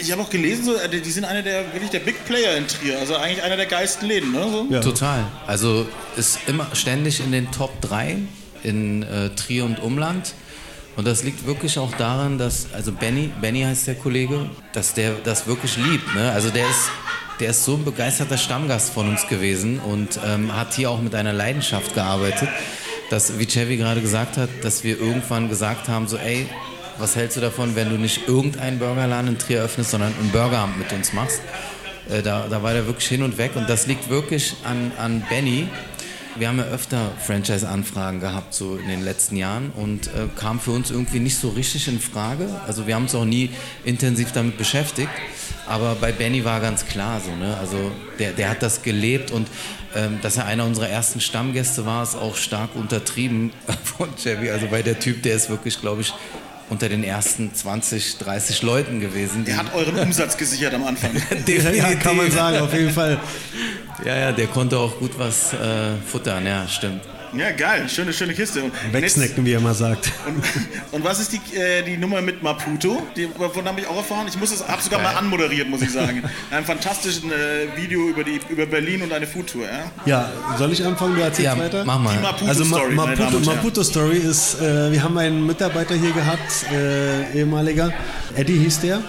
[0.00, 2.66] Ich habe auch gelesen, so, äh, die sind einer der wirklich der Big Player in
[2.66, 4.44] Trier, also eigentlich einer der geilsten Läden, ne?
[4.50, 4.66] So?
[4.70, 4.80] Ja.
[4.80, 5.24] Total.
[5.46, 8.18] Also ist immer ständig in den Top 3
[8.66, 10.34] in äh, Trier und Umland.
[10.96, 15.12] Und das liegt wirklich auch daran, dass, also Benny, Benny heißt der Kollege, dass der
[15.24, 16.14] das wirklich liebt.
[16.14, 16.32] Ne?
[16.32, 16.90] Also der ist,
[17.38, 21.14] der ist so ein begeisterter Stammgast von uns gewesen und ähm, hat hier auch mit
[21.14, 22.48] einer Leidenschaft gearbeitet,
[23.10, 26.46] dass, wie Chevy gerade gesagt hat, dass wir irgendwann gesagt haben, so ey,
[26.98, 30.78] was hältst du davon, wenn du nicht irgendeinen Burgerladen in Trier öffnest, sondern ein Burgeramt
[30.78, 31.42] mit uns machst?
[32.08, 35.22] Äh, da, da war der wirklich hin und weg und das liegt wirklich an, an
[35.28, 35.68] Benny.
[36.38, 40.72] Wir haben ja öfter Franchise-Anfragen gehabt so in den letzten Jahren und äh, kam für
[40.72, 42.48] uns irgendwie nicht so richtig in Frage.
[42.66, 43.50] Also wir haben uns auch nie
[43.84, 45.10] intensiv damit beschäftigt.
[45.66, 47.56] Aber bei Benny war ganz klar so, ne?
[47.58, 49.48] Also der, der hat das gelebt und
[49.94, 53.52] ähm, dass er einer unserer ersten Stammgäste war, ist auch stark untertrieben
[53.84, 54.50] von Chevy.
[54.50, 56.12] Also weil der Typ, der ist wirklich, glaube ich,
[56.68, 59.44] unter den ersten 20, 30 Leuten gewesen.
[59.44, 61.10] Der hat euren Umsatz gesichert am Anfang.
[61.46, 63.18] Ja, kann man sagen, auf jeden Fall.
[64.04, 67.02] Ja, ja, der konnte auch gut was äh, futtern, ja, stimmt.
[67.38, 68.62] Ja, geil, schöne, schöne Kiste.
[68.62, 70.10] Und, Wegsnacken, wie er immer sagt.
[70.26, 70.42] und,
[70.92, 73.02] und was ist die, äh, die Nummer mit Maputo?
[73.16, 74.26] Die, davon habe ich auch erfahren.
[74.28, 76.22] Ich muss es, habe sogar mal anmoderiert, muss ich sagen.
[76.50, 79.64] Einem fantastischen äh, Video über, die, über Berlin und eine Foodtour.
[79.64, 79.90] Ja?
[80.06, 81.14] Ja, soll ich anfangen?
[81.16, 81.84] Du erzählst Ja, weiter?
[81.84, 82.14] mach mal.
[82.16, 83.40] Die Maputo Also Ma Story, Damen Maputo.
[83.50, 87.92] Maputo Story ist, äh, wir haben einen Mitarbeiter hier gehabt, äh, ehemaliger.
[88.34, 89.02] Eddie hieß der.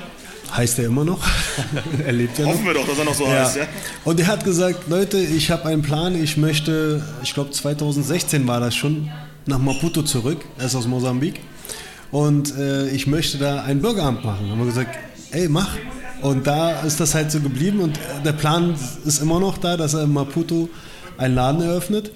[0.56, 1.20] Heißt er immer noch.
[2.06, 2.54] er lebt ja noch.
[2.54, 3.44] Hoffen wir doch, dass er noch so Ja.
[3.46, 3.58] heißt.
[3.58, 3.64] Ja?
[4.06, 8.60] Und er hat gesagt, Leute, ich habe einen Plan, ich möchte, ich glaube 2016 war
[8.60, 9.10] das schon,
[9.46, 11.40] nach Maputo zurück, er ist aus Mosambik.
[12.12, 14.50] Und äh, ich möchte da ein Bürgeramt machen.
[14.50, 14.98] Haben wir gesagt,
[15.32, 15.70] ey, mach.
[16.22, 18.74] Und da ist das halt so geblieben und der Plan
[19.06, 20.70] ist immer noch da, dass er in Maputo
[21.18, 22.12] einen Laden eröffnet.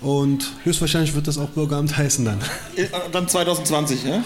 [0.00, 2.38] Und höchstwahrscheinlich wird das auch Bürgeramt heißen dann.
[2.76, 4.22] Äh, Dann 2020, ja?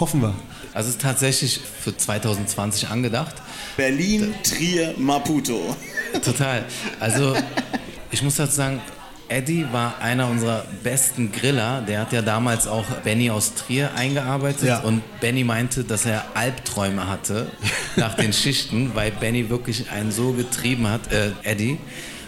[0.00, 0.34] Hoffen wir.
[0.76, 3.34] Also es ist tatsächlich für 2020 angedacht.
[3.78, 5.74] Berlin, Trier, Maputo.
[6.22, 6.64] Total.
[7.00, 7.34] Also
[8.10, 8.80] ich muss dazu sagen,
[9.28, 11.80] Eddie war einer unserer besten Griller.
[11.80, 14.80] Der hat ja damals auch Benny aus Trier eingearbeitet Ja.
[14.80, 17.50] und Benny meinte, dass er Albträume hatte
[17.96, 21.78] nach den Schichten, weil Benny wirklich einen so getrieben hat, äh, Eddie.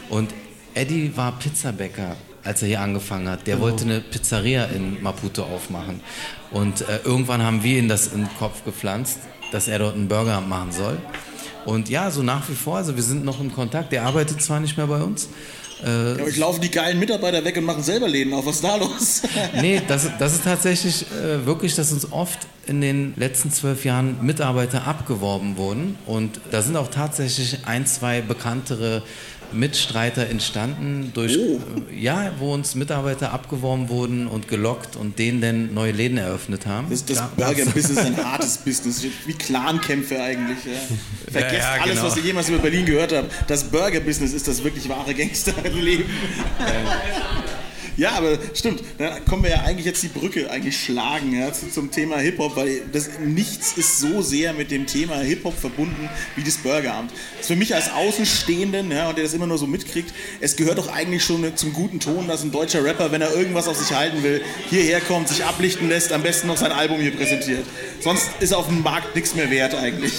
[0.09, 0.33] Und
[0.75, 3.47] Eddie war Pizzabäcker, als er hier angefangen hat.
[3.47, 6.01] Der wollte eine Pizzeria in Maputo aufmachen.
[6.51, 9.19] Und äh, irgendwann haben wir ihm das in den Kopf gepflanzt,
[9.53, 10.99] dass er dort einen Burger machen soll.
[11.65, 13.93] Und ja, so nach wie vor, also wir sind noch in Kontakt.
[13.93, 15.29] Der arbeitet zwar nicht mehr bei uns.
[15.85, 18.47] Äh, Ja, aber ich laufen die geilen Mitarbeiter weg und machen selber Läden auf.
[18.47, 19.23] Was ist da los?
[19.61, 24.17] nee, das, das ist tatsächlich äh, wirklich, dass uns oft in den letzten zwölf Jahren
[24.25, 25.97] Mitarbeiter abgeworben wurden.
[26.07, 29.03] Und da sind auch tatsächlich ein, zwei bekanntere
[29.53, 31.61] Mitstreiter entstanden, durch, Oh.
[31.91, 36.67] äh, ja, wo uns Mitarbeiter abgeworben wurden und gelockt und denen dann neue Läden eröffnet
[36.67, 36.89] haben.
[36.91, 39.03] Das, das Burger-Business ist ein hartes Business.
[39.27, 40.59] Wie Clankämpfe eigentlich.
[40.65, 40.73] Ja.
[41.33, 42.07] Vergesst Ja, ja, alles, genau.
[42.07, 43.31] was ihr jemals über Berlin gehört habt.
[43.49, 46.05] Das Burger-Business ist das wirklich wahre Gangsterleben.
[47.99, 48.85] Ja, aber stimmt.
[48.97, 52.55] Da kommen wir ja eigentlich jetzt die Brücke eigentlich schlagen ja, zu, zum Thema Hip-Hop,
[52.55, 57.11] weil das, nichts ist so sehr mit dem Thema Hip-Hop verbunden wie das Burgeramt.
[57.11, 60.55] Das ist für mich als Außenstehenden, ja, und der das immer nur so mitkriegt, es
[60.55, 63.77] gehört doch eigentlich schon zum guten Ton, dass ein deutscher Rapper, wenn er irgendwas auf
[63.77, 67.67] sich halten will, hierher kommt, sich ablichten lässt, am besten noch sein Album hier präsentiert.
[68.01, 70.13] Sonst ist auf dem Markt nichts mehr wert eigentlich.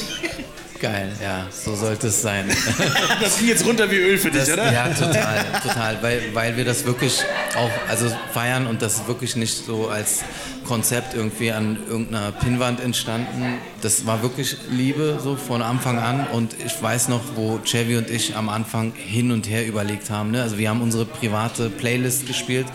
[0.79, 2.45] Geil, ja, so sollte es sein.
[3.21, 4.71] Das ging jetzt runter wie Öl für dich, Das, oder?
[4.71, 7.23] ja, total, total, weil, weil wir das wirklich
[7.57, 10.23] auch also feiern und das wirklich nicht so als
[10.65, 13.57] Konzept irgendwie an irgendeiner Pinnwand entstanden.
[13.81, 18.09] Das war wirklich Liebe so von Anfang an und ich weiß noch, wo Chevy und
[18.09, 20.31] ich am Anfang hin und her überlegt haben.
[20.31, 20.41] Ne?
[20.41, 22.67] Also wir haben unsere private Playlist gespielt.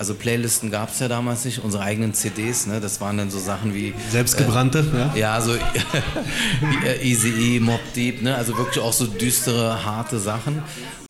[0.00, 2.80] Also Playlisten gab es ja damals nicht, unsere eigenen CDs, ne?
[2.80, 5.14] das waren dann so Sachen wie Selbstgebrannte, ja.
[5.14, 5.54] ja, so
[7.02, 8.34] Easy E, Mob Deep, ne?
[8.34, 10.62] also wirklich auch so düstere, harte Sachen.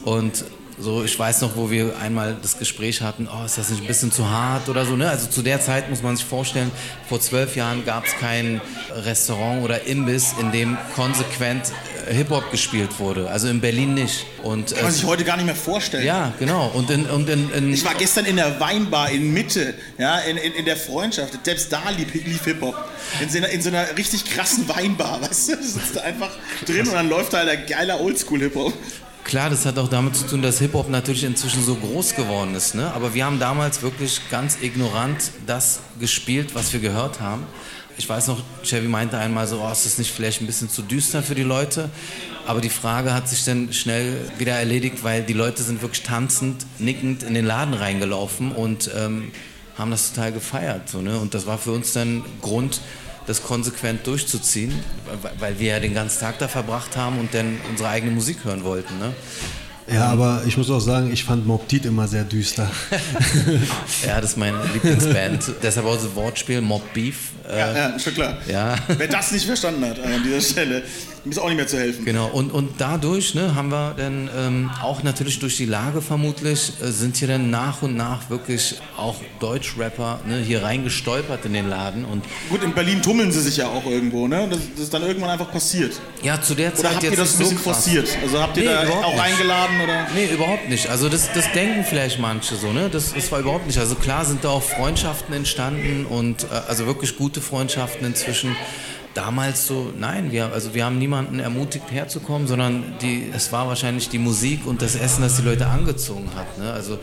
[0.03, 0.45] Und
[0.81, 3.87] so, ich weiß noch, wo wir einmal das Gespräch hatten, oh, ist das nicht ein
[3.87, 4.97] bisschen zu hart oder so.
[4.97, 5.09] Ne?
[5.09, 6.71] Also zu der Zeit muss man sich vorstellen,
[7.09, 8.61] vor zwölf Jahren gab es kein
[8.95, 11.73] Restaurant oder Imbiss, in dem konsequent
[12.09, 13.29] äh, Hip-Hop gespielt wurde.
[13.31, 14.25] Also in Berlin nicht.
[14.43, 16.05] Und, Kann man äh, sich heute gar nicht mehr vorstellen.
[16.07, 16.69] ja, genau.
[16.75, 20.37] Und in, und in, in Ich war gestern in der Weinbar in Mitte, ja, in,
[20.37, 21.35] in, in der Freundschaft.
[21.45, 22.75] Selbst da lief, lief Hip-Hop.
[23.21, 25.57] In, so einer- in so einer richtig krassen Weinbar, weißt du?
[25.57, 26.31] Du sitzt da einfach
[26.65, 28.73] drin und dann läuft da halt der geiler Oldschool-Hip-Hop.
[29.31, 32.75] Klar, das hat auch damit zu tun, dass Hip-Hop natürlich inzwischen so groß geworden ist.
[32.75, 32.93] Ne?
[32.93, 37.45] Aber wir haben damals wirklich ganz ignorant das gespielt, was wir gehört haben.
[37.97, 40.83] Ich weiß noch, Chevy meinte einmal so, oh, ist das nicht vielleicht ein bisschen zu
[40.83, 41.91] düster für die Leute?
[42.45, 46.67] Aber die Frage hat sich dann schnell wieder erledigt, weil die Leute sind wirklich tanzend,
[46.81, 49.31] nickend in den Laden reingelaufen und ähm,
[49.79, 50.89] haben das total gefeiert.
[50.89, 51.21] So, ne?
[51.21, 52.81] Und das war für uns dann Grund,
[53.31, 54.73] das konsequent durchzuziehen,
[55.39, 58.65] weil- wir ja den ganzen Tag da verbracht haben und dann unsere eigene Musik hören
[58.65, 58.99] wollten.
[58.99, 59.13] Ne?
[59.93, 62.71] Ja, aber ich muss auch sagen, ich fand Mob Deep immer sehr düster.
[64.07, 65.53] Ja, das ist meine Lieblingsband.
[65.63, 67.31] Deshalb auch das Wortspiel Mob Beef.
[67.51, 68.37] Äh, Ja, ja, schon klar.
[68.49, 68.77] ja.
[68.99, 70.83] Wer das nicht verstanden hat an dieser Stelle,
[71.25, 72.05] dem ist auch nicht mehr zu helfen.
[72.07, 76.73] Genau, und, und dadurch ne, haben wir dann ähm, auch natürlich durch die Lage vermutlich,
[76.83, 81.69] äh, sind hier dann nach und nach wirklich auch Deutschrapper ne, hier reingestolpert in den
[81.69, 82.05] Laden.
[82.07, 84.47] Und Gut, in Berlin tummeln sie sich ja auch irgendwo, ne?
[84.51, 86.01] Das, das ist dann irgendwann einfach passiert.
[86.23, 88.09] ja, zu der Zeit Oder habt ihr das ein bisschen so forciert?
[88.23, 89.23] Also habt ihr Nee, da auch nicht.
[89.23, 90.07] eingeladen oder?
[90.15, 90.89] Nee, überhaupt nicht.
[90.89, 92.89] Also das, das denken vielleicht manche so, ne?
[92.91, 93.79] Das, das war überhaupt nicht.
[93.79, 98.57] Also klar sind da auch Freundschaften entstanden und äh, also wirklich gute Freundschaften inzwischen.
[99.15, 104.09] Damals so, nein, wir, also wir haben niemanden ermutigt herzukommen, sondern die, es war wahrscheinlich
[104.09, 106.59] die Musik und das Essen, das die Leute angezogen hat.
[106.59, 106.73] Ne?
[106.73, 106.99] Also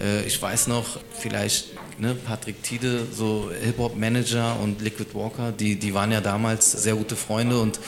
[0.00, 5.94] äh, ich weiß noch, vielleicht ne, Patrick Tiede, so Hip-Hop-Manager und Liquid Walker, die, die
[5.94, 7.78] waren ja damals sehr gute Freunde und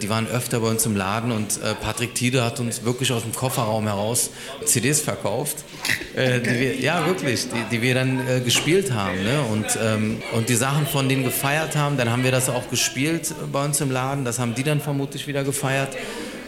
[0.00, 3.22] die waren öfter bei uns im Laden und äh, Patrick Tiede hat uns wirklich aus
[3.22, 4.30] dem Kofferraum heraus
[4.64, 5.64] CDs verkauft.
[6.14, 9.22] Äh, die wir, ja, wirklich, die, die wir dann äh, gespielt haben.
[9.22, 9.42] Ne?
[9.50, 13.34] Und, ähm, und die Sachen von denen gefeiert haben, dann haben wir das auch gespielt
[13.52, 14.24] bei uns im Laden.
[14.24, 15.96] Das haben die dann vermutlich wieder gefeiert.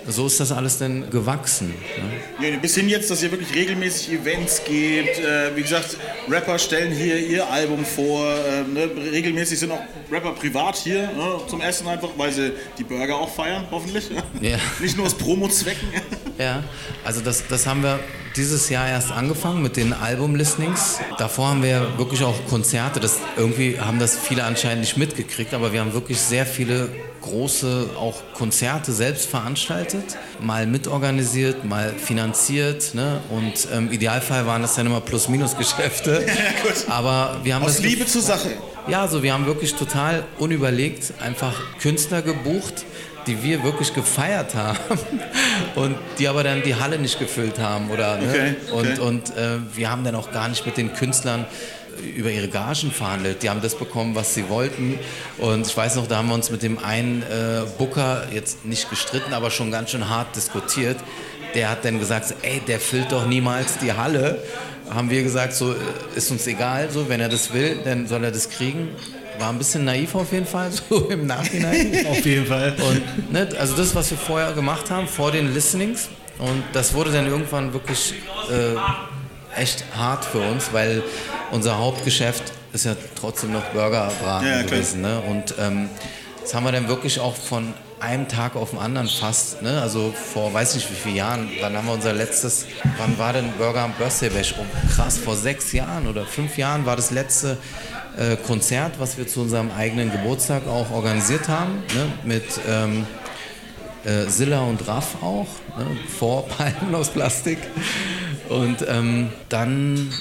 [0.09, 1.69] So ist das alles dann gewachsen.
[1.69, 2.51] Ne?
[2.51, 5.19] Ja, bis hin jetzt, dass ihr wirklich regelmäßig Events gebt.
[5.19, 5.97] Äh, wie gesagt,
[6.29, 8.25] Rapper stellen hier ihr Album vor.
[8.27, 8.91] Äh, ne?
[9.13, 11.41] Regelmäßig sind auch Rapper privat hier ne?
[11.49, 14.11] zum Essen einfach, weil sie die Burger auch feiern, hoffentlich.
[14.41, 14.59] Ja.
[14.81, 15.89] Nicht nur aus Promo-Zwecken.
[16.39, 16.63] Ja,
[17.03, 17.99] also das, das haben wir
[18.37, 20.99] dieses Jahr erst angefangen mit den Album-Listenings.
[21.17, 23.01] Davor haben wir wirklich auch Konzerte.
[23.01, 26.91] Das, irgendwie haben das viele anscheinend nicht mitgekriegt, aber wir haben wirklich sehr viele
[27.27, 32.95] große auch Konzerte selbst veranstaltet, mal mitorganisiert, mal finanziert.
[32.95, 33.21] Ne?
[33.31, 36.27] Und im Idealfall waren das dann immer Plus-Minus-Geschäfte.
[36.89, 38.51] aber wir haben Aus das Liebe zur Sache.
[38.89, 42.85] ja, also wir haben wirklich total unüberlegt einfach Künstler gebucht,
[43.27, 44.79] die wir wirklich gefeiert haben
[45.75, 48.29] und die aber dann die Halle nicht gefüllt haben oder ne?
[48.29, 48.73] Okay, okay.
[48.73, 51.45] und und äh, wir haben dann auch gar nicht mit den Künstlern
[52.17, 53.43] über ihre Gagen verhandelt.
[53.43, 54.99] Die haben das bekommen, was sie wollten.
[55.39, 58.91] Und ich weiß noch, da haben wir uns mit dem einen äh, Booker jetzt nicht
[58.91, 60.97] gestritten, aber schon ganz schön hart diskutiert.
[61.55, 64.43] Der hat dann gesagt, ey, der füllt doch niemals die Halle.
[64.91, 65.77] Haben wir gesagt, so äh,
[66.15, 68.89] ist uns egal, so wenn er das will, dann soll er das kriegen.
[69.39, 72.07] War ein bisschen naiv auf jeden Fall, so im Nachhinein.
[72.07, 72.75] Auf jeden Fall.
[72.89, 77.13] Und ne, also das, was wir vorher gemacht haben, vor den Listenings, und das wurde
[77.13, 78.15] dann irgendwann wirklich
[78.51, 81.03] äh, echt hart für uns, weil
[81.51, 85.01] unser Hauptgeschäft ist ja trotzdem noch Burgerbraten Ja, gewesen.
[85.01, 85.21] Ne?
[85.21, 85.89] Und ähm,
[86.41, 89.81] das haben wir dann wirklich auch von einem Tag auf den anderen fast, ne?
[89.81, 92.67] also vor weiß nicht wie vielen Jahren, wann haben wir unser letztes,
[92.99, 94.55] wann war denn Burger am Birthday Bash?
[94.59, 97.57] Oh, krass, vor sechs Jahren oder fünf Jahren war das letzte
[98.19, 102.13] äh, Konzert, was wir zu unserem eigenen Geburtstag auch organisiert haben, ne?
[102.23, 103.07] mit ähm,
[104.05, 105.87] äh, Silla und Raff auch, ne?
[106.19, 107.59] vor Palmen aus Plastik.
[108.49, 110.13] Und ähm, dann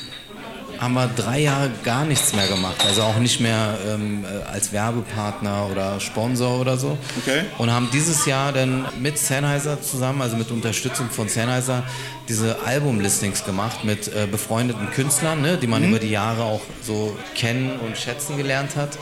[0.79, 2.83] haben wir drei Jahre gar nichts mehr gemacht.
[2.85, 6.97] Also auch nicht mehr ähm, äh, als Werbepartner oder Sponsor oder so.
[7.21, 7.43] Okay.
[7.57, 11.83] Und haben dieses Jahr dann mit Sennheiser zusammen, also mit Unterstützung von Sennheiser,
[12.27, 17.17] diese Albumlistings gemacht mit äh, befreundeten Künstlern, ne, die man über die Jahre auch so
[17.35, 18.97] kennen und schätzen gelernt hat.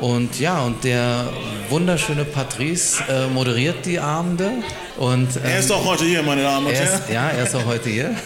[0.00, 1.26] Und ja, und der
[1.70, 4.50] wunderschöne Patrice äh, moderiert die Abende.
[4.98, 7.00] Und, ähm, Er ist auch heute hier, meine Damen und er Herren.
[7.12, 8.14] ja, er ist auch heute hier.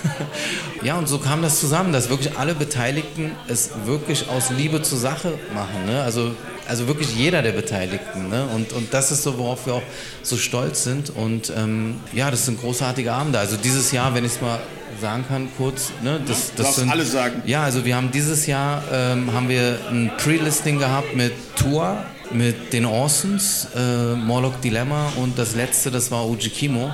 [0.81, 4.99] Ja, und so kam das zusammen, dass wirklich alle Beteiligten es wirklich aus Liebe zur
[4.99, 5.87] Sache machen.
[5.87, 6.01] Ne?
[6.03, 6.37] Also,
[6.69, 8.29] also wirklich jeder der Beteiligten.
[8.29, 8.47] Ne?
[8.55, 9.83] Und, und das ist so, worauf wir auch
[10.23, 11.11] so stolz sind.
[11.11, 13.41] Und ähm, ja, das sind großartige Abende.
[13.41, 14.61] Also dieses Jahr, wenn ich es mal
[15.01, 15.91] sagen kann, kurz.
[16.03, 16.21] Ne?
[16.27, 17.43] Das, das sind, alles sagen.
[17.47, 22.73] Ja, also wir haben dieses Jahr ähm, haben wir ein Pre-Listing gehabt mit Tour, mit
[22.73, 26.91] den Orsons, äh, Morlock Dilemma und das letzte, das war Uji Kimo.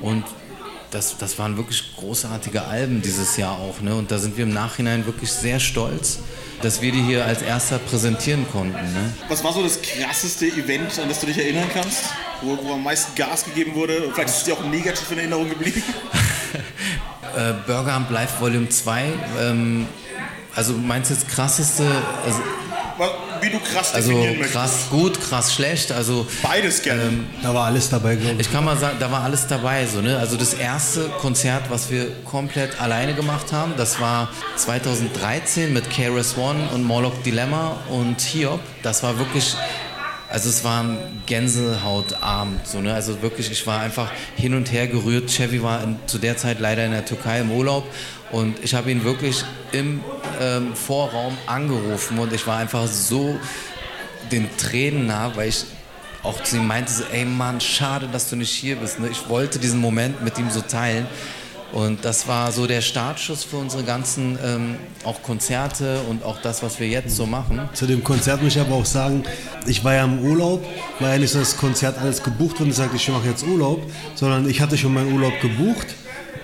[0.00, 0.24] Und
[0.90, 3.80] das, das waren wirklich großartige Alben dieses Jahr auch.
[3.80, 3.94] Ne?
[3.94, 6.20] Und da sind wir im Nachhinein wirklich sehr stolz,
[6.62, 8.72] dass wir die hier als erster präsentieren konnten.
[8.72, 9.12] Ne?
[9.28, 12.04] Was war so das krasseste Event, an das du dich erinnern kannst?
[12.42, 14.10] Wo, wo am meisten Gas gegeben wurde?
[14.12, 15.82] Vielleicht ist es dir auch negativ in Erinnerung geblieben.
[17.36, 19.04] Äh, Burger Amp Live Volume 2.
[19.40, 19.86] Ähm,
[20.54, 21.84] also meinst du jetzt krasseste?
[22.24, 22.40] Also,
[23.42, 24.54] Wie du krass also definieren möchtest.
[24.54, 25.92] krass gut, krass schlecht.
[25.92, 27.02] Also Beides gerne.
[27.42, 28.46] Da war alles dabei, glaube ich.
[28.46, 29.84] Ich kann mal sagen, da war alles dabei.
[29.86, 30.16] So, ne?
[30.16, 36.38] Also das erste Konzert, was wir komplett alleine gemacht haben, das war 2013 mit KRS
[36.38, 38.60] One und Morlock Dilemma und Hiob.
[38.82, 39.54] Das war wirklich,
[40.28, 42.66] also es war ein Gänsehautabend.
[42.66, 42.94] So, ne?
[42.94, 45.30] Also wirklich, ich war einfach hin und her gerührt.
[45.30, 47.86] Chevy war in, zu der Zeit leider in der Türkei im Urlaub
[48.32, 50.02] und ich habe ihn wirklich im
[50.40, 53.38] ähm, Vorraum angerufen und ich war einfach so
[54.32, 55.64] den Tränen nah, weil ich
[56.22, 58.98] auch zu ihm meinte, so, ey Mann, schade, dass du nicht hier bist.
[58.98, 59.08] Ne?
[59.08, 61.06] Ich wollte diesen Moment mit ihm so teilen.
[61.72, 66.62] Und das war so der Startschuss für unsere ganzen ähm, auch Konzerte und auch das,
[66.62, 67.68] was wir jetzt so machen.
[67.74, 69.24] Zu dem Konzert muss ich aber auch sagen,
[69.66, 70.64] ich war ja im Urlaub,
[71.00, 73.82] war ja nicht das Konzert alles gebucht und ich sagte, ich mache jetzt Urlaub,
[74.14, 75.88] sondern ich hatte schon meinen Urlaub gebucht,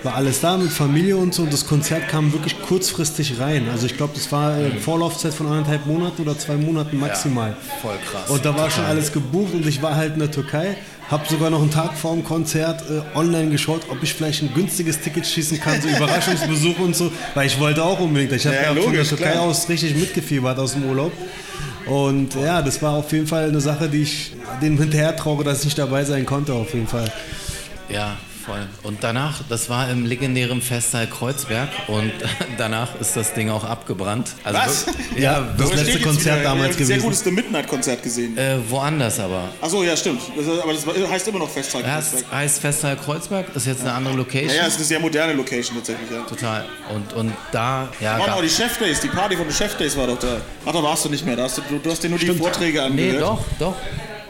[0.04, 3.68] war alles da mit Familie und so und das Konzert kam wirklich kurzfristig rein.
[3.70, 7.56] Also ich glaube, das war äh, Vorlaufzeit von anderthalb Monaten oder zwei Monaten maximal.
[7.80, 8.28] voll krass.
[8.30, 10.76] Und da war schon alles gebucht und ich war halt in der Türkei,
[11.10, 14.52] habe sogar noch einen Tag vor dem Konzert äh, online geschaut, ob ich vielleicht ein
[14.54, 18.32] günstiges Ticket schießen kann, so Überraschungsbesuch und so, weil ich wollte auch unbedingt.
[18.32, 19.42] Ich habe Ja, ja, von der Türkei klar.
[19.44, 21.12] aus richtig mitgefiebert aus dem Urlaub.
[21.86, 25.60] Und ja, das war auf jeden Fall eine Sache, die ich dem hinterher trauere, dass
[25.60, 27.12] ich nicht dabei sein konnte, auf jeden Fall.
[27.88, 28.66] Ja, voll.
[28.82, 32.12] Und danach, das war im legendären Festsaal Kreuzberg und
[32.58, 34.30] danach ist das Ding auch abgebrannt.
[34.44, 34.86] Also Was?
[35.14, 37.02] wir- Ja, Ja, das Aber letzte Konzert wieder, damals ein Sehr gewesen.
[37.04, 38.36] gutes The Midnight-Konzert gesehen.
[38.36, 39.48] äh, woanders aber.
[39.60, 40.20] Achso, ja, stimmt.
[40.36, 41.84] Das, aber das heißt immer noch Festzeit.
[41.86, 44.48] Ja, es heißt Festsaal Kreuzberg, ist jetzt eine andere Location.
[44.50, 46.10] ja, ja, es ist eine sehr moderne Location tatsächlich.
[46.10, 46.20] Ja.
[46.22, 46.64] Total.
[46.94, 49.76] Und, und da, ja, Mann, gab- aber die Chef Days, die Party von den Chef
[49.76, 50.38] Days war doch da.
[50.66, 51.36] Ach, da warst du nicht mehr.
[51.36, 53.12] Da hast du, du, du hast dir nur die Vorträge angehört.
[53.14, 53.74] nee, doch, doch.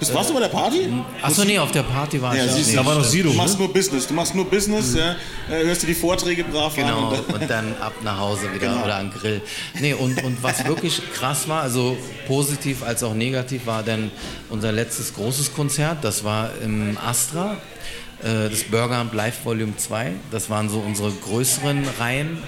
[0.02, 0.88] Bist, warst du bei der Party?
[1.22, 3.54] Achso, nee, auf der Party war Ja, ich siehst Da war doch Sido, Du machst
[3.56, 3.66] ne?
[3.66, 4.04] nur Business.
[4.08, 5.12] Du machst nur Business, ja,
[5.48, 7.20] äh, hörst dir die Vorträge brav Genau, an.
[7.20, 8.82] Und, und dann ab nach Hause wieder Genau.
[8.82, 9.40] oder an Grill.
[9.80, 14.10] Nee, und, und was wirklich krass war, also positiv als auch negativ, war dann
[14.50, 15.98] unser letztes großes Konzert.
[16.02, 17.58] Das war im Astra,
[18.24, 20.14] äh, das Burger Live Volume 2.
[20.32, 22.42] Das waren so unsere größeren Reihen.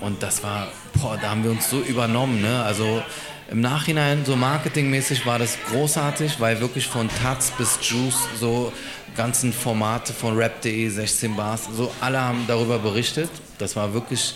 [0.00, 0.68] Und das war,
[1.00, 2.40] boah, da haben wir uns so übernommen.
[2.40, 2.62] Ne?
[2.62, 3.02] Also
[3.50, 8.72] im Nachhinein, so marketingmäßig war das großartig, weil wirklich von Taz bis Juice so
[9.16, 13.30] ganzen Formate von rap.de, 16 Bars, so alle haben darüber berichtet.
[13.58, 14.34] Das war wirklich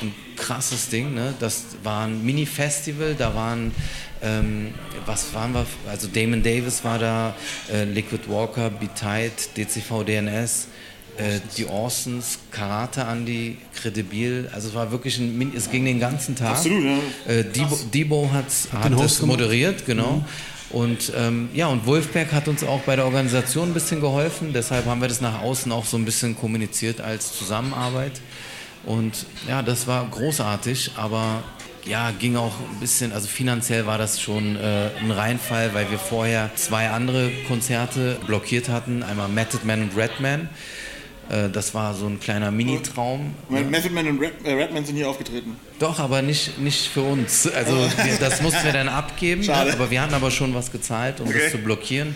[0.00, 1.14] ein krasses Ding.
[1.14, 1.34] Ne?
[1.40, 3.72] Das war ein Mini-Festival, da waren,
[4.22, 4.74] ähm,
[5.06, 7.34] was waren wir, also Damon Davis war da,
[7.72, 10.68] äh, Liquid Walker, B-Tight, DCV DNS,
[11.18, 16.00] äh, die Orsons, Karate Andy, Credibil, also es war wirklich ein, Min- es ging den
[16.00, 16.56] ganzen Tag.
[16.56, 17.32] Absolut, ja.
[17.32, 19.22] Äh, Debo, Debo hat's, hat gemacht.
[19.22, 20.24] moderiert, genau.
[20.70, 24.52] Und ähm, ja, und Wolfberg hat uns auch bei der Organisation ein bisschen geholfen.
[24.52, 28.12] Deshalb haben wir das nach außen auch so ein bisschen kommuniziert als Zusammenarbeit.
[28.84, 31.44] Und ja, das war großartig, aber
[31.86, 35.98] ja, ging auch ein bisschen, also finanziell war das schon äh, ein Reinfall, weil wir
[35.98, 39.02] vorher zwei andere Konzerte blockiert hatten.
[39.02, 40.40] Einmal Method Man und Redman.
[40.40, 40.46] Äh,
[41.52, 43.34] das war so ein kleiner Mini-Traum.
[43.48, 45.56] Method Man und Red, äh, Redman sind hier aufgetreten.
[45.78, 47.46] Doch, aber nicht, nicht für uns.
[47.50, 47.72] Also
[48.04, 49.46] wir, das mussten wir dann abgeben, ne?
[49.46, 49.72] Schade.
[49.72, 51.38] aber wir hatten aber schon was gezahlt, um Okay.
[51.42, 52.14] das zu blockieren.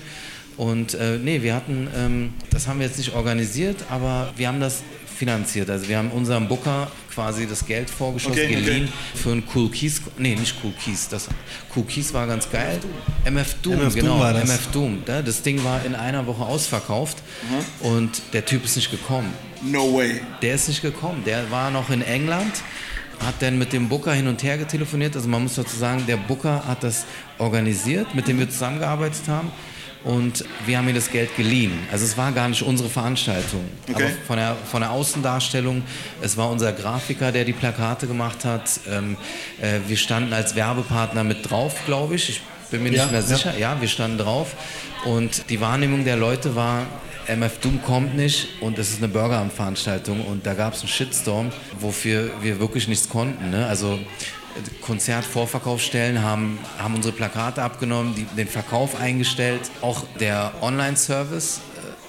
[0.57, 4.61] Und äh, nee, wir hatten, ähm, das haben wir jetzt nicht organisiert, aber wir haben
[4.61, 4.83] das
[5.17, 5.71] finanziert.
[5.71, 8.65] Also wir haben unserem Booker quasi das Geld vorgeschossen, Okay, okay.
[8.65, 11.27] geliehen für ein Cool Keys, nee, nicht Cool Keys, das
[11.75, 12.79] Cool Keys war ganz geil.
[13.25, 14.49] MF Doom, MF Doom genau, war das.
[14.49, 15.03] MF Doom.
[15.09, 17.19] Ja, das Ding war in einer Woche ausverkauft
[17.81, 19.33] und der Typ ist nicht gekommen.
[19.63, 20.21] No way.
[20.43, 21.25] Der ist nicht gekommen.
[21.27, 22.53] Der war noch in England.
[23.27, 25.17] hat dann mit dem Booker hin und her getelefoniert.
[25.17, 27.05] Also man muss dazu sagen, der Booker hat das
[27.39, 29.51] organisiert, mit dem wir zusammengearbeitet haben.
[30.09, 31.79] Und wir haben ihm das Geld geliehen.
[31.93, 33.61] Also es war gar nicht unsere Veranstaltung.
[33.91, 34.05] Okay.
[34.05, 35.83] Aber von der, von der Außendarstellung,
[36.23, 38.81] es war unser Grafiker, der die Plakate gemacht hat.
[38.91, 39.19] Ähm,
[39.61, 42.31] äh, wir standen als Werbepartner mit drauf, glaube ich.
[42.31, 42.41] Ich
[42.71, 43.27] bin mir nicht Ja, mehr ja.
[43.27, 43.59] sicher.
[43.59, 43.81] Ja.
[43.83, 44.55] wir standen drauf.
[45.05, 46.87] Und die Wahrnehmung der Leute war,
[47.27, 51.53] MF Doom kommt nicht und es ist eine Burgerabendveranstaltung und da gab es einen Shitstorm,
[51.81, 53.51] wofür wir wirklich nichts konnten.
[53.51, 53.67] Ne?
[53.67, 53.99] Also
[54.81, 59.61] Konzertvorverkaufsstellen haben, haben unsere Plakate abgenommen, die, den Verkauf eingestellt.
[59.81, 61.61] Auch der Online-Service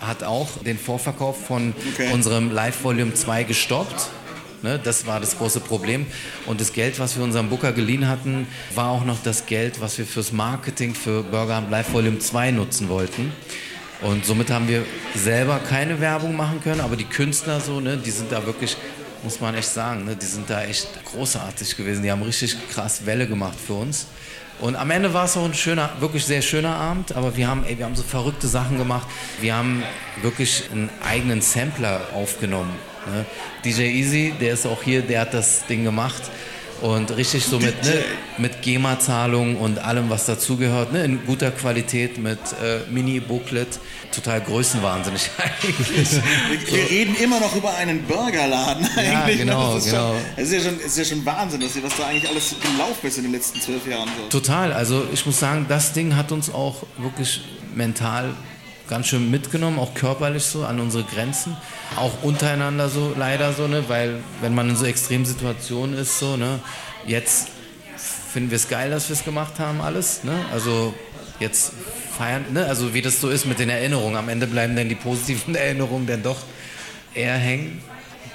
[0.01, 2.11] äh, hat auch den Vorverkauf von Okay.
[2.13, 4.09] unserem Live Volume 2 gestoppt.
[4.61, 6.05] Ne, das war das große Problem.
[6.45, 8.45] Und das Geld, was wir unserem Booker geliehen hatten,
[8.75, 12.51] war auch noch das Geld, was wir fürs Marketing für Burger Abend Live Volume 2
[12.51, 13.31] nutzen wollten.
[14.01, 14.83] Und somit haben wir
[15.15, 18.75] selber keine Werbung machen können, aber die Künstler so, ne, die sind da wirklich,
[19.24, 22.03] muss man echt sagen, ne, die sind da echt großartig gewesen.
[22.03, 24.07] Die haben richtig krass Welle gemacht für uns.
[24.59, 27.63] Und am Ende war es auch ein schöner, wirklich sehr schöner Abend, aber wir haben,
[27.63, 29.07] ey, wir haben so verrückte Sachen gemacht.
[29.39, 29.84] Wir haben
[30.22, 32.74] wirklich einen eigenen Sampler aufgenommen.
[33.07, 33.26] Ne?
[33.63, 36.24] DJ Easy, der ist auch hier, der hat das Ding gemacht.
[36.82, 38.03] Und richtig so mit, ne,
[38.38, 43.80] mit GEMA-Zahlung und allem, was dazugehört, ne, in guter Qualität, mit äh, Mini-Booklet.
[44.13, 46.11] Total größenwahnsinnig eigentlich.
[46.11, 49.39] Wir, wir reden immer noch über einen Burgerladen eigentlich.
[49.39, 49.45] ne?
[49.45, 50.13] genau, das ist genau.
[50.13, 53.07] Schon, es ist ja schon, ist ja schon Wahnsinn, dass was da eigentlich alles gelaufen
[53.07, 54.09] ist in den letzten zwölf Jahren.
[54.17, 54.39] So.
[54.39, 54.73] Total.
[54.73, 57.41] Also ich muss sagen, das Ding hat uns auch wirklich
[57.75, 58.34] mental
[58.89, 61.55] ganz schön mitgenommen, auch körperlich so an unsere Grenzen,
[61.95, 66.35] auch untereinander so leider so, ne, weil wenn man in so extremen Situationen ist so,
[66.35, 66.59] ne,
[67.05, 67.49] jetzt
[68.33, 70.93] finden wir es geil, dass wir es gemacht haben alles, ne, also
[71.39, 71.71] jetzt
[72.17, 74.95] feiern, ne, also wie das so ist mit den Erinnerungen, am Ende bleiben dann die
[74.95, 76.39] positiven Erinnerungen dann doch
[77.13, 77.81] eher hängen.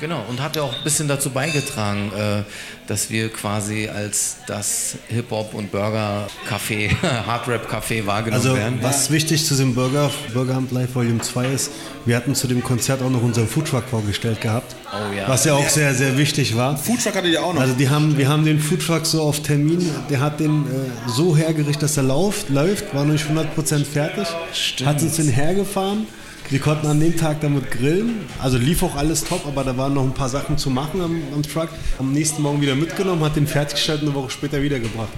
[0.04, 2.42] Genau, und hat ja auch ein bisschen dazu beigetragen, äh,
[2.86, 6.90] dass wir quasi als das Hip-Hop- und Burger-Café,
[7.26, 8.80] Hard-Rap-Café wahrgenommen Also werden.
[8.82, 11.70] was wichtig zu dem Burger, Burger Hunt Live Volume 2 ist,
[12.04, 14.76] wir hatten zu dem Konzert auch noch unseren Foodtruck vorgestellt gehabt.
[14.92, 15.26] Oh ja.
[15.26, 16.76] Was ja auch sehr, sehr wichtig war.
[16.76, 17.62] Foodtruck hattet ihr auch noch.
[17.62, 21.34] Also die haben, wir haben den Foodtruck so auf Termin, der hat den äh, so
[21.34, 24.86] hergerichtet, dass er läuft, läuft, war noch nicht 100% fertig, Stimmt.
[24.90, 26.06] hat uns den hergefahren.
[26.50, 29.94] Wir konnten an dem Tag damit grillen, also lief auch alles top, aber da waren
[29.94, 31.70] noch ein paar Sachen zu machen am, am Truck.
[31.98, 35.08] Am nächsten Morgen wieder mitgenommen, hat den fertiggestellt und eine Woche später wiedergebracht.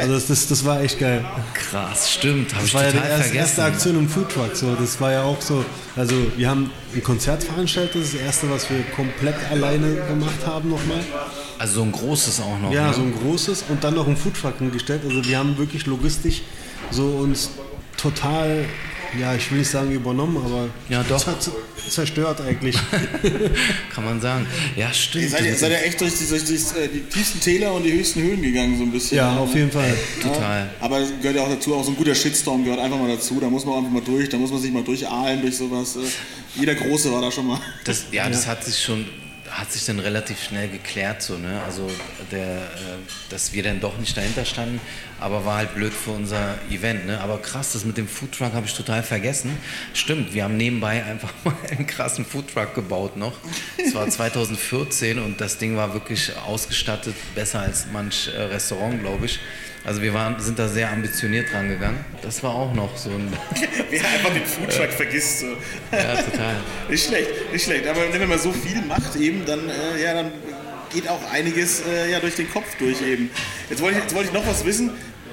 [0.00, 1.24] Also das, das, das war echt geil.
[1.54, 4.54] Krass, stimmt, Das ich war ja die erste, erste Aktion im Foodtruck.
[4.54, 5.64] So, das war ja auch so.
[5.96, 10.46] Also wir haben ein Konzert veranstaltet, das ist das erste, was wir komplett alleine gemacht
[10.46, 11.00] haben nochmal.
[11.58, 12.72] Also so ein großes auch noch.
[12.72, 12.94] Ja, ne?
[12.94, 15.02] so ein großes und dann noch ein Foodtruck hingestellt.
[15.08, 16.42] Also wir haben wirklich logistisch
[16.90, 17.50] so uns
[17.96, 18.64] total,
[19.20, 21.20] ja, ich will nicht sagen übernommen, aber Ja, doch.
[21.22, 21.52] zer-
[21.88, 22.76] zerstört eigentlich.
[23.94, 24.46] Kann man sagen.
[24.76, 25.24] Ja, stimmt.
[25.24, 26.56] Ihr seid, ihr seid ja echt durch, die, durch die,
[26.92, 29.16] die tiefsten Täler und die höchsten Höhen gegangen, so ein bisschen.
[29.18, 29.94] ja, auf jeden Fall.
[30.22, 30.70] Total.
[30.80, 33.38] Aber es gehört ja auch dazu, auch so ein guter Shitstorm gehört einfach mal dazu.
[33.40, 35.96] Da muss man einfach mal durch, da muss man sich mal durchahlen durch sowas.
[35.96, 36.00] Äh,
[36.60, 37.60] Jeder Große war da schon mal.
[37.84, 39.04] Das, ja, das hat sich schon,
[39.54, 41.62] hat sich dann relativ schnell geklärt, so, ne?
[41.64, 41.88] Also
[42.32, 42.98] der, äh,
[43.30, 44.80] dass wir dann doch nicht dahinter standen,
[45.20, 47.20] aber war halt blöd für unser Event, ne?
[47.20, 49.56] Aber krass, das mit dem Foodtruck habe ich total vergessen.
[49.92, 53.34] Stimmt, wir haben nebenbei einfach mal einen krassen Foodtruck gebaut noch.
[53.78, 59.26] Es war 2014 und das Ding war wirklich ausgestattet, besser als manch äh, Restaurant, glaube
[59.26, 59.38] ich.
[59.84, 62.02] Also wir waren, sind da sehr ambitioniert rangegangen.
[62.22, 63.30] Das war auch noch so ein,
[63.90, 65.40] Wer einfach den Foodtruck vergisst.
[65.40, 65.46] So.
[65.92, 66.54] ja, total.
[66.88, 67.86] Nicht schlecht, nicht schlecht.
[67.86, 70.32] Aber wenn man so viel macht eben, dann, äh, ja, dann
[70.90, 73.30] geht auch einiges äh, ja, durch den Kopf durch eben.
[73.68, 74.90] Jetzt wollte ich, jetzt wollte ich noch was wissen.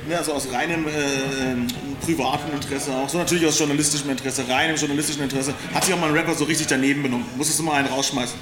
[0.07, 1.67] Ne, also aus reinem äh, ähm,
[2.03, 6.09] privaten Interesse auch, so natürlich aus journalistischem Interesse, reinem journalistischen Interesse, hat sich auch mal
[6.09, 7.25] ein Rapper so richtig daneben benommen.
[7.37, 8.37] Musstest du mal einen rausschmeißen?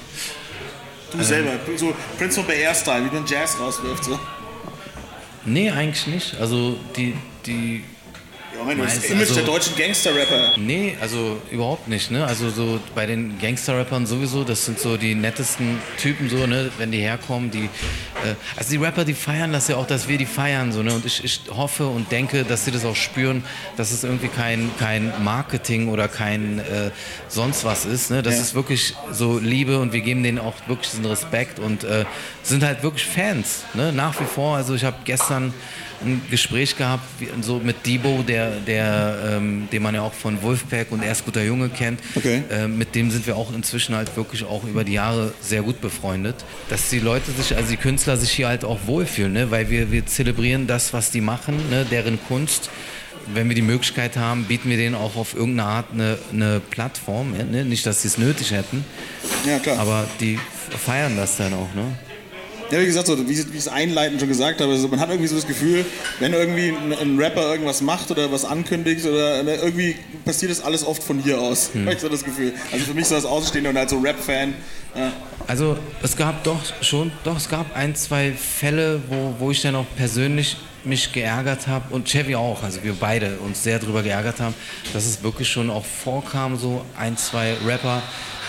[1.12, 4.04] Du selber, so Prince von Bel Air Style, wie man Jazz rauswirft.
[4.04, 4.18] So.
[5.44, 6.40] Nee, eigentlich nicht.
[6.40, 7.14] Also die,
[7.46, 7.84] die
[8.60, 10.52] Moment, das Image also- der deutschen Gangster-Rapper.
[10.56, 12.26] Nee, also überhaupt nicht, ne?
[12.26, 16.70] Also so bei den Gangster-Rappern sowieso, das sind so die nettesten Typen so, ne?
[16.78, 20.18] Wenn die herkommen, die, äh, also die Rapper, die feiern das ja auch, dass wir
[20.18, 20.92] die feiern, so, ne?
[20.94, 23.42] Und ich, ich hoffe und denke, dass sie das auch spüren,
[23.76, 26.90] dass es irgendwie kein, kein Marketing oder kein äh,
[27.28, 28.22] sonst was ist, ne?
[28.22, 28.40] Das Ja.
[28.42, 32.04] ist wirklich so Liebe und wir geben denen auch wirklich diesen Respekt und äh,
[32.42, 33.92] sind halt wirklich Fans, ne?
[33.92, 35.54] Nach wie vor, also ich habe gestern
[36.02, 37.04] ein Gespräch gehabt,
[37.42, 41.42] so mit Debo, der, der, ähm, den man ja auch von Wolfpack und Erst guter
[41.42, 42.00] Junge kennt.
[42.14, 42.42] Okay.
[42.50, 45.80] Ähm, mit dem sind wir auch inzwischen halt wirklich auch über die Jahre sehr gut
[45.80, 46.36] befreundet.
[46.68, 49.50] Dass die Leute sich, also die Künstler sich hier halt auch wohlfühlen, ne?
[49.50, 51.84] weil wir, wir zelebrieren das, was die machen, ne?
[51.90, 52.70] deren Kunst.
[53.32, 57.32] Wenn wir die Möglichkeit haben, bieten wir denen auch auf irgendeine Art eine, eine Plattform.
[57.32, 57.64] Ne?
[57.64, 58.84] Nicht, dass sie es nötig hätten,
[59.46, 59.78] Ja, klar.
[59.78, 60.38] aber die
[60.84, 61.68] feiern das dann auch.
[61.74, 61.84] Ne?
[62.70, 65.28] Ja, wie gesagt, so, wie, ich es einleitend schon gesagt habe, also man hat irgendwie
[65.28, 65.84] so das Gefühl,
[66.20, 70.62] wenn irgendwie ein, ein Rapper irgendwas macht oder was ankündigt oder ne, irgendwie passiert das
[70.62, 71.70] alles oft von hier aus.
[71.72, 71.86] Hm.
[71.86, 72.52] Habe ich so das Gefühl.
[72.70, 74.54] Also für mich so als Außenstehender und als so Rap-Fan.
[74.94, 75.12] Ja.
[75.46, 79.74] Also es gab doch schon, doch es gab ein, zwei Fälle, wo, wo ich dann
[79.74, 84.40] auch persönlich mich geärgert habe und Chevy auch, also wir beide uns sehr darüber geärgert
[84.40, 84.54] haben,
[84.92, 88.02] dass es wirklich schon auch vorkam, so ein, zwei Rapper,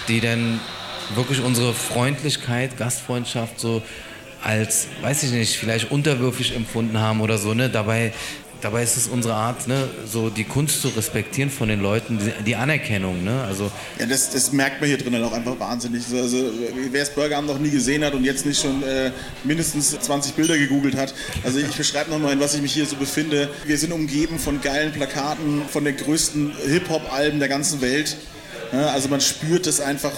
[0.08, 0.60] die dann
[1.16, 3.82] wirklich unsere Freundlichkeit, Gastfreundschaft so
[4.44, 7.54] als, weiß ich nicht, vielleicht unterwürfig empfunden haben oder so.
[7.54, 7.70] Ne?
[7.70, 8.14] Dabei,
[8.62, 9.88] dabei ist es unsere Art, ne?
[10.06, 13.24] so die Kunst zu respektieren von den Leuten, die, die Anerkennung.
[13.24, 13.44] Ne?
[13.44, 16.04] Also ja, das, das, merkt man hier drinnen auch einfach wahnsinnig.
[16.14, 16.52] Also,
[16.92, 19.12] wer das Burger noch nie gesehen hat und jetzt nicht schon äh,
[19.44, 21.14] mindestens 20 Bilder gegoogelt hat,
[21.44, 23.50] also ich beschreibe nochmal, in was ich mich hier so befinde.
[23.66, 28.18] Wir sind umgeben von geilen Plakaten, von den größten Hip-Hop-Alben der ganzen Welt.
[28.72, 30.14] Also man spürt das einfach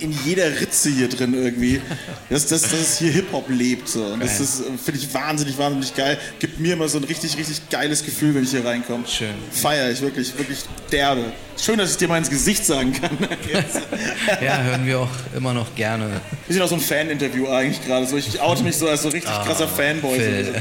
[0.00, 1.80] in jeder Ritze hier drin irgendwie,
[2.28, 3.88] dass, dass es hier Hip-Hop lebt.
[3.88, 4.04] So.
[4.04, 6.18] Und das ist, finde ich, wahnsinnig, wahnsinnig geil.
[6.38, 9.06] Gibt mir immer so ein richtig, richtig geiles Gefühl, wenn ich hier reinkomme.
[9.06, 9.34] Schön.
[9.50, 11.32] Feier ich wirklich, wirklich derbe.
[11.62, 13.18] Schön, dass ich dir mal ins Gesicht sagen kann.
[14.42, 16.08] ja, hören wir auch immer noch gerne.
[16.46, 18.06] Wir sind auch so ein Fan-Interview eigentlich gerade.
[18.06, 20.18] So, ich oute mich so als so richtig ah, krasser Fanboy.
[20.18, 20.52] So.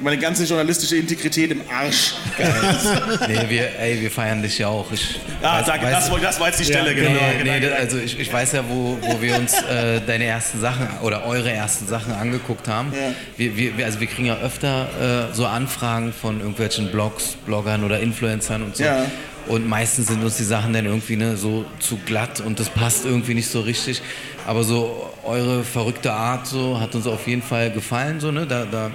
[0.00, 2.14] meine ganze journalistische Integrität im Arsch.
[2.36, 2.52] Geil.
[3.28, 4.90] nee, wir, ey, wir feiern dich ja auch.
[4.90, 7.10] Ich ah, weiß, danke, weiß, das, das, war jetzt die Stelle, ja, genau.
[7.10, 7.76] Nee, nee, genau.
[7.76, 11.50] also ich, ich weiß ja, wo, wo wir uns äh, deine ersten Sachen oder eure
[11.50, 12.92] ersten Sachen angeguckt haben.
[12.92, 13.12] Ja.
[13.36, 18.00] Wir, wir, also wir kriegen ja öfter äh, so Anfragen von irgendwelchen Blogs, Bloggern oder
[18.00, 18.84] Influencern und so.
[18.84, 19.06] Ja.
[19.46, 23.04] Und meistens sind uns die Sachen dann irgendwie ne, so zu glatt und das passt
[23.04, 24.00] irgendwie nicht so richtig.
[24.46, 28.20] Aber so eure verrückte Art so hat uns auf jeden Fall gefallen.
[28.20, 28.46] So, ne?
[28.46, 28.90] Da, da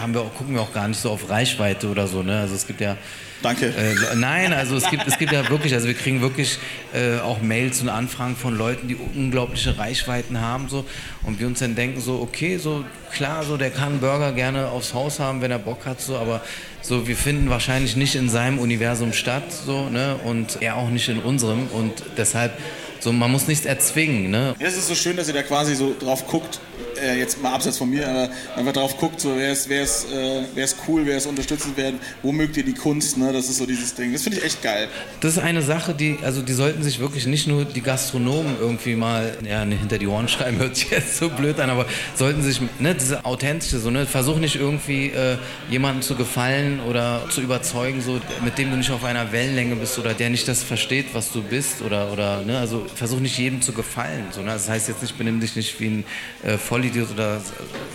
[0.00, 2.22] haben wir auch, gucken wir auch gar nicht so auf Reichweite oder so.
[2.22, 2.40] Ne?
[2.40, 2.96] Also es gibt ja
[3.42, 3.66] Danke.
[3.66, 6.58] Äh, nein, also es gibt, es gibt ja wirklich, also wir kriegen wirklich
[6.92, 10.84] äh, auch Mails und Anfragen von Leuten, die unglaubliche Reichweiten haben so
[11.22, 14.92] und wir uns dann denken so, okay, so klar, so der kann Burger gerne aufs
[14.92, 16.40] Haus haben, wenn er Bock hat, so, aber
[16.82, 21.08] so wir finden wahrscheinlich nicht in seinem Universum statt, so ne und er auch nicht
[21.08, 22.52] in unserem und deshalb
[23.00, 24.30] so, man muss nichts erzwingen.
[24.30, 24.56] Ne?
[24.58, 26.58] Es ist so schön, dass ihr da quasi so drauf guckt,
[27.02, 30.06] äh, jetzt mal abseits von mir, aber einfach drauf guckt, so, wer, ist, wer, ist,
[30.12, 33.32] äh, wer ist cool, wer ist unterstützenswert, wo mögt ihr die Kunst, ne?
[33.32, 34.12] das ist so dieses Ding.
[34.12, 34.88] Das finde ich echt geil.
[35.20, 38.94] Das ist eine Sache, die, also die sollten sich wirklich nicht nur die Gastronomen irgendwie
[38.94, 42.60] mal ja, hinter die Ohren schreiben, hört sich jetzt so blöd an, aber sollten sich,
[42.78, 45.36] ne, diese authentische, so, ne, versuch nicht irgendwie äh,
[45.70, 49.98] jemandem zu gefallen oder zu überzeugen, so, mit dem du nicht auf einer Wellenlänge bist
[49.98, 53.60] oder der nicht das versteht, was du bist oder, oder ne, also versuch nicht jedem
[53.62, 54.26] zu gefallen.
[54.30, 54.52] So, ne?
[54.52, 56.04] Das heißt jetzt nicht, benimm dich nicht wie ein
[56.44, 56.58] äh,
[56.88, 57.40] Vollidiot oder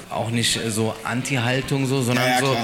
[0.09, 2.57] auch nicht so Anti-Haltung, so, sondern ja, ja, so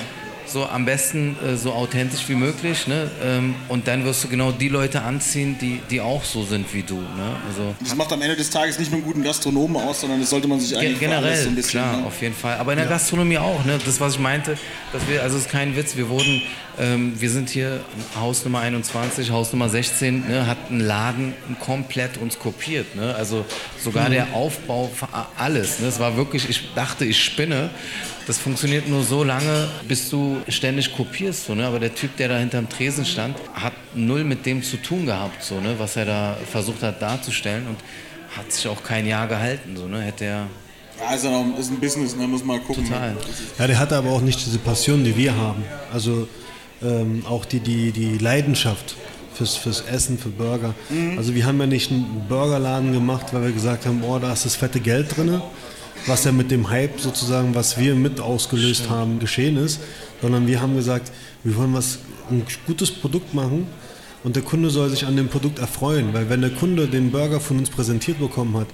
[0.51, 2.87] so am besten äh, so authentisch wie möglich.
[2.87, 3.09] Ne?
[3.23, 6.83] Ähm, und dann wirst du genau die Leute anziehen, die, die auch so sind wie
[6.83, 6.95] du.
[6.95, 7.35] Ne?
[7.47, 10.29] Also, das macht am Ende des Tages nicht nur einen guten Gastronomen aus, sondern das
[10.29, 12.05] sollte man sich eigentlich generell so ein bisschen, klar, ne?
[12.05, 12.57] auf jeden Fall.
[12.57, 12.91] Aber in der ja.
[12.91, 13.63] Gastronomie auch.
[13.65, 13.79] Ne?
[13.85, 14.57] Das, was ich meinte,
[14.91, 16.41] dass wir, also es ist kein Witz, wir wurden,
[16.79, 17.81] ähm, wir sind hier
[18.19, 20.47] Haus Nummer 21, Haus Nummer 16, ne?
[20.47, 22.95] hat ein Laden komplett uns kopiert.
[22.95, 23.13] Ne?
[23.15, 23.45] Also
[23.81, 24.13] sogar mhm.
[24.13, 24.91] der Aufbau,
[25.37, 25.79] alles.
[25.79, 25.87] Ne?
[25.87, 27.69] Es war wirklich, ich dachte, ich spinne.
[28.27, 31.45] Das funktioniert nur so lange, bis du ständig kopierst.
[31.45, 31.67] So, ne?
[31.67, 35.43] Aber der Typ, der da hinterm Tresen stand, hat null mit dem zu tun gehabt,
[35.43, 35.75] so, ne?
[35.77, 37.77] was er da versucht hat darzustellen und
[38.37, 39.75] hat sich auch kein Jahr gehalten.
[39.75, 40.01] So, ne?
[40.01, 40.47] Hätte er
[40.99, 42.27] ja, also ist ein Business, da ne?
[42.27, 42.85] muss man gucken.
[42.85, 43.15] Total.
[43.57, 45.63] Ja, der hatte aber auch nicht diese Passion, die wir haben.
[45.93, 46.27] Also
[46.81, 48.95] ähm, auch die, die, die Leidenschaft
[49.33, 50.75] fürs, fürs Essen, für Burger.
[50.89, 51.17] Mhm.
[51.17, 54.45] Also wir haben ja nicht einen Burgerladen gemacht, weil wir gesagt haben, oh, da ist
[54.45, 55.41] das fette Geld drin,
[56.05, 58.89] was ja mit dem Hype sozusagen, was wir mit ausgelöst Stimmt.
[58.89, 59.79] haben, geschehen ist,
[60.21, 61.11] sondern wir haben gesagt,
[61.43, 61.99] wir wollen was,
[62.29, 63.67] ein gutes Produkt machen
[64.23, 67.39] und der Kunde soll sich an dem Produkt erfreuen, weil wenn der Kunde den Burger
[67.39, 68.67] von uns präsentiert bekommen hat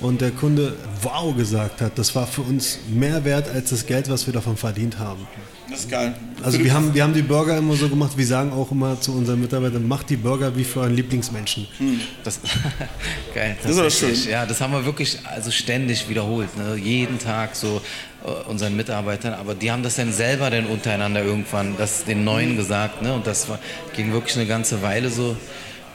[0.00, 4.10] und der Kunde wow gesagt hat, das war für uns mehr wert als das Geld,
[4.10, 5.26] was wir davon verdient haben.
[5.70, 6.14] Das ist geil.
[6.42, 9.12] Also wir haben, wir haben die Burger immer so gemacht, wir sagen auch immer zu
[9.12, 11.68] unseren Mitarbeitern, macht die Burger wie für einen Lieblingsmenschen.
[11.78, 12.00] Hm.
[12.24, 12.40] Das,
[13.34, 13.56] geil.
[13.62, 14.30] Das ist schön.
[14.30, 16.74] Ja, das haben wir wirklich also ständig wiederholt, ne?
[16.76, 17.80] jeden Tag so
[18.24, 22.56] äh, unseren Mitarbeitern, aber die haben das dann selber dann untereinander irgendwann, das den Neuen
[22.56, 23.14] gesagt, ne?
[23.14, 23.58] und das war,
[23.94, 25.36] ging wirklich eine ganze Weile so.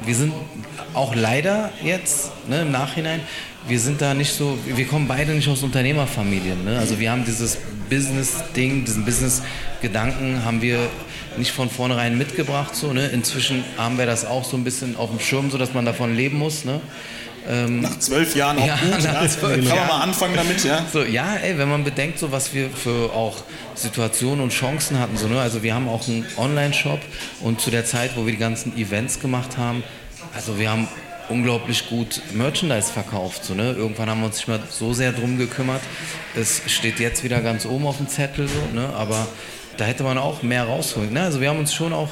[0.03, 0.33] Wir sind
[0.93, 3.21] auch leider jetzt ne, im Nachhinein
[3.67, 6.63] wir sind da nicht so, wir kommen beide nicht aus Unternehmerfamilien.
[6.63, 6.77] Ne?
[6.77, 7.57] Also wir haben dieses
[7.89, 10.79] Business-Ding, diesen Business-Gedanken haben wir
[11.37, 12.75] nicht von vornherein mitgebracht.
[12.75, 13.07] So, ne?
[13.07, 16.15] Inzwischen haben wir das auch so ein bisschen auf dem Schirm, so dass man davon
[16.15, 16.63] leben muss.
[16.63, 16.79] Ne?
[17.47, 18.91] Ähm, nach zwölf Jahren auch ja, gut.
[19.03, 19.27] Nach ja.
[19.27, 20.85] zwölf Kann man mal anfangen damit, ja?
[20.91, 23.43] So, ja, ey, wenn man bedenkt, so was wir für auch
[23.75, 25.17] Situationen und Chancen hatten.
[25.17, 25.39] So, ne?
[25.39, 26.99] Also wir haben auch einen Online-Shop
[27.41, 29.83] und zu der Zeit, wo wir die ganzen Events gemacht haben,
[30.33, 30.87] also wir haben
[31.29, 33.45] unglaublich gut Merchandise verkauft.
[33.45, 33.71] So, ne?
[33.71, 35.81] Irgendwann haben wir uns nicht mehr so sehr drum gekümmert.
[36.35, 38.89] Es steht jetzt wieder ganz oben auf dem Zettel, so, ne?
[38.95, 39.27] aber
[39.77, 41.13] da hätte man auch mehr rausholen.
[41.13, 41.21] Ne?
[41.21, 42.09] Also wir haben uns schon auch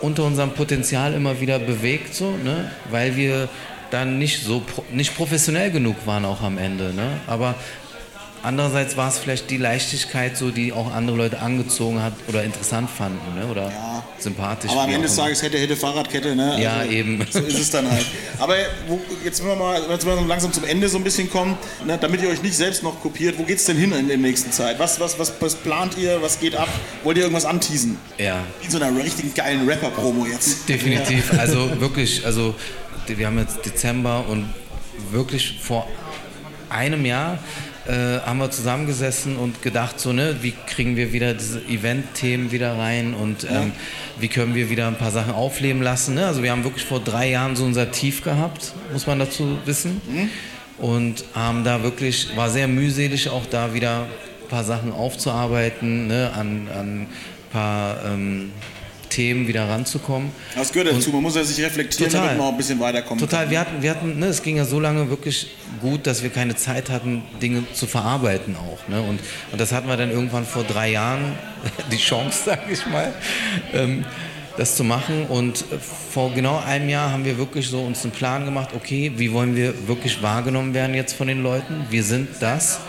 [0.00, 2.70] unter unserem Potenzial immer wieder bewegt, so, ne?
[2.90, 3.48] weil wir
[3.90, 6.92] dann nicht so nicht professionell genug waren auch am Ende.
[6.94, 7.20] Ne?
[7.26, 7.54] Aber
[8.44, 12.90] Andererseits war es vielleicht die Leichtigkeit, so, die auch andere Leute angezogen hat oder interessant
[12.90, 13.46] fanden ne?
[13.46, 14.04] oder ja.
[14.18, 14.70] sympathisch.
[14.70, 16.36] Aber am Ende des Tages hätte, hätte Fahrradkette.
[16.36, 16.60] Ne?
[16.60, 17.26] Ja, also, eben.
[17.30, 18.04] So ist es dann halt.
[18.38, 18.54] Aber
[18.86, 21.56] wo, jetzt müssen wir mal jetzt wir langsam zum Ende so ein bisschen kommen,
[21.86, 21.96] ne?
[21.98, 23.38] damit ihr euch nicht selbst noch kopiert.
[23.38, 24.78] Wo geht es denn hin in der nächsten Zeit?
[24.78, 26.20] Was, was, was, was plant ihr?
[26.20, 26.68] Was geht ab?
[27.02, 27.96] Wollt ihr irgendwas anteasen?
[28.18, 28.44] Ja.
[28.62, 30.68] In so einer richtigen geilen Rapper-Promo jetzt.
[30.68, 31.32] Definitiv.
[31.32, 31.38] Ja.
[31.38, 32.54] Also wirklich, also
[33.08, 34.48] wir haben jetzt Dezember und
[35.10, 35.88] wirklich vor
[36.68, 37.38] einem Jahr
[37.86, 42.78] äh, haben wir zusammengesessen und gedacht, so, ne, wie kriegen wir wieder diese Event-Themen wieder
[42.78, 43.66] rein und ähm, ja.
[44.18, 46.14] wie können wir wieder ein paar Sachen aufleben lassen.
[46.14, 46.26] Ne?
[46.26, 50.00] Also wir haben wirklich vor drei Jahren so unser Tief gehabt, muss man dazu wissen.
[50.08, 50.30] Mhm.
[50.76, 54.06] Und haben da wirklich, war sehr mühselig auch da wieder
[54.42, 57.06] ein paar Sachen aufzuarbeiten, ne, an, an ein
[57.52, 58.50] paar ähm,
[59.14, 60.32] Themen wieder ranzukommen.
[60.56, 63.20] Das gehört dazu, man muss ja sich reflektieren, total, damit man auch ein bisschen weiterkommen
[63.20, 63.50] Total, kann.
[63.52, 65.50] wir hatten, wir hatten ne, es ging ja so lange wirklich
[65.80, 68.88] gut, dass wir keine Zeit hatten, Dinge zu verarbeiten auch.
[68.88, 69.00] Ne?
[69.00, 69.20] Und,
[69.52, 71.32] und das hatten wir dann irgendwann vor drei Jahren,
[71.92, 73.12] die Chance, sage ich mal,
[73.72, 74.04] ähm,
[74.56, 75.26] das zu machen.
[75.26, 75.64] Und
[76.10, 79.54] vor genau einem Jahr haben wir wirklich so uns einen Plan gemacht, okay, wie wollen
[79.54, 81.86] wir wirklich wahrgenommen werden jetzt von den Leuten?
[81.90, 82.80] Wir sind das.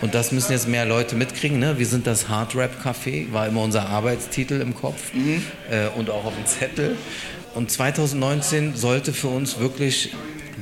[0.00, 1.58] Und das müssen jetzt mehr Leute mitkriegen.
[1.58, 1.78] Ne?
[1.78, 5.42] Wir sind das Hard Rap Café, war immer unser Arbeitstitel im Kopf mhm.
[5.70, 6.96] äh, und auch auf dem Zettel.
[7.54, 10.12] Und 2019 sollte für uns wirklich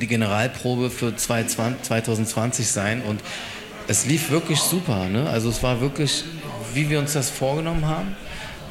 [0.01, 3.01] die Generalprobe für 2020 sein.
[3.03, 3.21] Und
[3.87, 5.05] es lief wirklich super.
[5.05, 5.29] Ne?
[5.29, 6.23] Also es war wirklich,
[6.73, 8.15] wie wir uns das vorgenommen haben.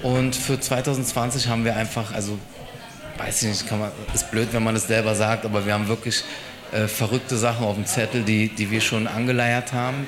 [0.02, 2.38] Und für 2020 haben wir einfach, also
[3.18, 5.88] weiß ich nicht, kann man, ist blöd, wenn man es selber sagt, aber wir haben
[5.88, 6.24] wirklich
[6.72, 10.06] äh, verrückte Sachen auf dem Zettel, die, die wir schon angeleiert haben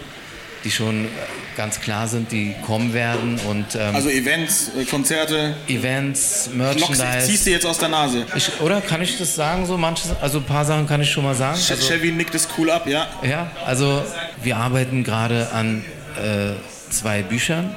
[0.68, 1.08] die schon äh,
[1.56, 3.40] ganz klar sind, die kommen werden.
[3.48, 5.56] Und, ähm, also Events, äh, Konzerte.
[5.66, 7.02] Events, Merchandise.
[7.02, 8.26] Knox, ziehst du jetzt aus der Nase.
[8.36, 9.64] Ich, oder kann ich das sagen?
[9.64, 11.58] So manches, also ein paar Sachen kann ich schon mal sagen.
[11.58, 13.06] Also, Chevy nickt es cool ab, ja.
[13.22, 14.04] Ja, also
[14.42, 15.84] wir arbeiten gerade an
[16.16, 16.52] äh,
[16.90, 17.74] zwei Büchern.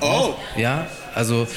[0.00, 0.34] Oh!
[0.56, 1.48] Ja, also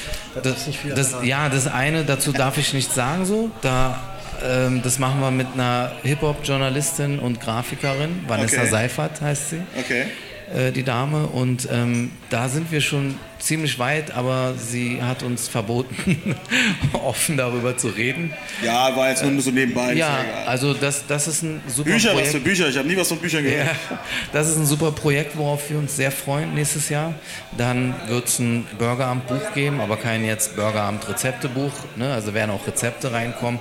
[0.42, 0.66] das,
[0.96, 3.52] das, ja, das eine, dazu darf ich nichts sagen so.
[3.60, 4.00] Da
[4.44, 8.70] ähm, das machen wir mit einer Hip-Hop-Journalistin und Grafikerin, Vanessa okay.
[8.70, 9.62] Seifert heißt sie.
[9.78, 10.06] Okay.
[10.54, 11.26] Äh, die Dame.
[11.28, 16.36] Und ähm, da sind wir schon ziemlich weit, aber sie hat uns verboten,
[16.92, 18.32] offen darüber zu reden.
[18.62, 19.94] Ja, war jetzt nur so nebenbei.
[19.94, 22.28] Ja, also das, das ist ein super Bücher, Projekt.
[22.28, 22.68] was für Bücher?
[22.68, 23.68] Ich habe nie was von Büchern gehört.
[23.90, 23.98] Ja,
[24.32, 27.14] das ist ein super Projekt, worauf wir uns sehr freuen nächstes Jahr.
[27.56, 31.72] Dann wird es ein Burgeramt-Buch geben, aber kein jetzt Burgeramt-Rezeptebuch.
[31.96, 32.12] Ne?
[32.12, 33.58] Also werden auch Rezepte reinkommen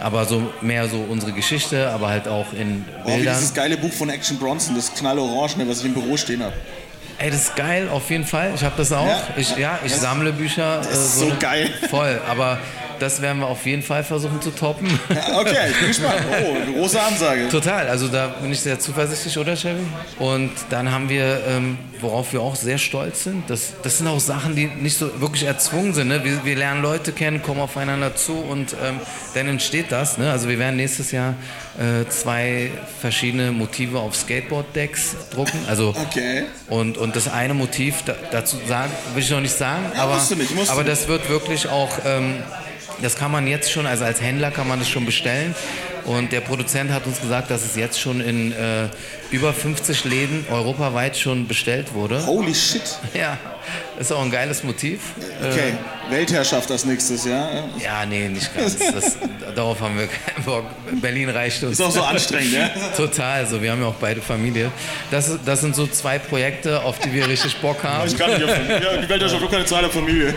[0.00, 3.02] aber so mehr so unsere Geschichte, aber halt auch in Bildern.
[3.04, 6.42] Oh, wie dieses geile Buch von Action Bronson, das knallorange, was ich im Büro stehen
[6.42, 6.54] habe.
[7.18, 8.52] Ey, das ist geil, auf jeden Fall.
[8.54, 9.06] Ich habe das auch.
[9.06, 10.78] Ja, ich, ja, ich sammle Bücher.
[10.78, 11.70] Das ist äh, so, so geil.
[11.88, 12.58] Voll, aber
[13.04, 14.88] das werden wir auf jeden Fall versuchen zu toppen.
[15.34, 16.22] Okay, ich bin gespannt.
[16.30, 17.48] Oh, große Ansage.
[17.48, 19.82] Total, also da bin ich sehr zuversichtlich, oder Chevy?
[20.18, 24.20] Und dann haben wir, ähm, worauf wir auch sehr stolz sind, das, das sind auch
[24.20, 26.08] Sachen, die nicht so wirklich erzwungen sind.
[26.08, 26.24] Ne?
[26.24, 29.00] Wir, wir lernen Leute kennen, kommen aufeinander zu und ähm,
[29.34, 30.18] dann entsteht das.
[30.18, 30.30] Ne?
[30.30, 31.34] Also wir werden nächstes Jahr
[31.78, 35.58] äh, zwei verschiedene Motive auf Skateboard-Decks drucken.
[35.68, 36.44] Also, okay.
[36.68, 40.16] und, und das eine Motiv, da, dazu sagen, will ich noch nicht sagen, ja, aber,
[40.16, 41.98] nicht, aber das wird wirklich auch...
[42.04, 42.36] Ähm,
[43.02, 45.54] das kann man jetzt schon, also als Händler kann man das schon bestellen.
[46.04, 48.88] Und der Produzent hat uns gesagt, dass es jetzt schon in äh,
[49.30, 52.24] über 50 Läden europaweit schon bestellt wurde.
[52.26, 52.98] Holy shit.
[53.14, 53.38] Ja,
[53.98, 55.00] ist auch ein geiles Motiv.
[55.40, 57.68] Okay, äh, Weltherrschaft das nächstes Jahr.
[57.82, 58.76] Ja, nee, nicht ganz.
[58.78, 59.16] Das,
[59.54, 60.64] darauf haben wir keinen Bock.
[61.00, 61.72] Berlin reicht uns.
[61.72, 62.68] Ist auch so anstrengend, ja?
[62.96, 64.70] Total, also wir haben ja auch beide Familie.
[65.10, 68.06] Das, das sind so zwei Projekte, auf die wir richtig Bock haben.
[68.08, 70.34] Ich kann nicht auf, ja, die Weltherrschaft hat keine zweite Familie.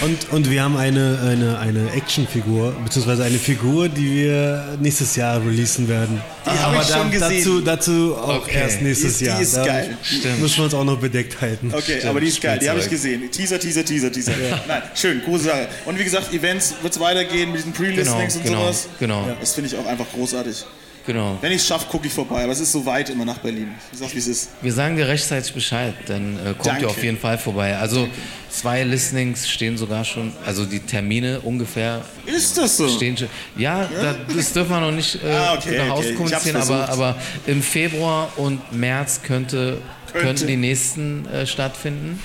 [0.00, 5.40] Und, und wir haben eine, eine, eine Actionfigur, beziehungsweise eine Figur, die wir nächstes Jahr
[5.40, 6.20] releasen werden.
[6.46, 7.38] Die habe ich schon gesehen.
[7.38, 8.58] Dazu, dazu auch okay.
[8.62, 9.36] erst nächstes die Jahr.
[9.38, 9.96] Die ist da geil.
[10.02, 10.40] Stimmt.
[10.40, 11.70] Müssen wir uns auch noch bedeckt halten.
[11.72, 12.04] Okay, Stimmt.
[12.06, 12.59] aber die ist geil.
[12.60, 13.30] Die habe ich gesehen.
[13.30, 14.32] Teaser, Teaser, Teaser, Teaser.
[14.32, 14.60] Ja.
[14.66, 15.68] Nein, schön, große Sache.
[15.84, 18.88] Und wie gesagt, Events wird es weitergehen mit diesen Pre-Listings genau, und genau, sowas.
[18.98, 19.26] Genau.
[19.26, 20.64] Ja, das finde ich auch einfach großartig.
[21.06, 21.38] Genau.
[21.40, 22.44] Wenn ich es schaffe, gucke ich vorbei.
[22.44, 23.68] Aber es ist so weit immer nach Berlin.
[23.92, 24.50] Ich sag, wie es ist.
[24.60, 26.82] Wir sagen dir rechtzeitig Bescheid, dann äh, kommt Danke.
[26.82, 27.76] ihr auf jeden Fall vorbei.
[27.76, 28.08] Also
[28.48, 32.04] zwei Listings stehen sogar schon, also die Termine ungefähr.
[32.26, 32.88] Ist das so?
[32.88, 33.28] Stehen schon.
[33.56, 34.14] Ja, ja?
[34.34, 36.14] das dürfen wir noch nicht äh, ah, okay, nach okay.
[36.14, 39.78] kommunizieren, aber, aber im Februar und März könnte,
[40.12, 40.26] Könnte.
[40.26, 42.20] könnten die nächsten äh, stattfinden.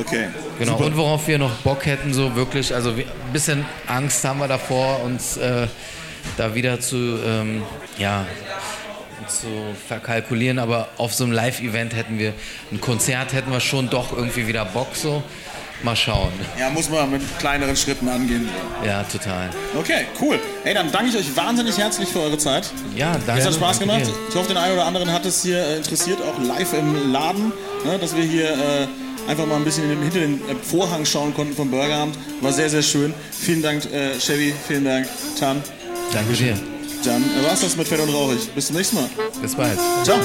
[0.00, 0.28] Okay.
[0.58, 0.72] Genau.
[0.72, 0.84] Super.
[0.86, 5.02] Und worauf wir noch Bock hätten, so wirklich, also ein bisschen Angst haben wir davor,
[5.02, 5.66] uns äh,
[6.36, 7.62] da wieder zu, ähm,
[7.98, 8.26] ja,
[9.28, 9.46] zu
[9.88, 12.34] verkalkulieren, aber auf so einem Live-Event hätten wir,
[12.72, 15.22] ein Konzert hätten wir schon doch irgendwie wieder Bock so.
[15.82, 16.32] Mal schauen.
[16.58, 18.48] Ja, muss man mit kleineren Schritten angehen.
[18.86, 19.50] Ja, total.
[19.76, 20.38] Okay, cool.
[20.64, 22.70] Ey, dann danke ich euch wahnsinnig herzlich für eure Zeit.
[22.96, 23.42] Ja, danke.
[23.42, 24.02] Es hat Spaß gemacht.
[24.30, 27.52] Ich hoffe, den einen oder anderen hat es hier äh, interessiert, auch live im Laden,
[27.84, 28.86] ne, dass wir hier äh,
[29.26, 32.16] einfach mal ein bisschen in den, hinter den Vorhang schauen konnten vom Burgeramt.
[32.40, 33.14] War sehr, sehr schön.
[33.30, 34.54] Vielen Dank, äh, Chevy.
[34.66, 35.08] Vielen Dank,
[35.38, 35.62] Tan.
[36.12, 36.56] Danke dir.
[37.04, 38.50] Dann äh, war's das mit Fett und Rauchig.
[38.54, 39.08] Bis zum nächsten Mal.
[39.40, 39.78] Bis bald.
[40.04, 40.18] Ciao.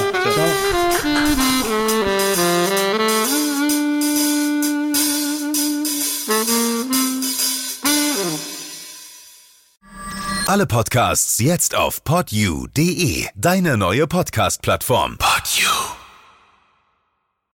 [10.46, 15.16] Alle Podcasts jetzt auf podyou.de, deine neue Podcast-Plattform.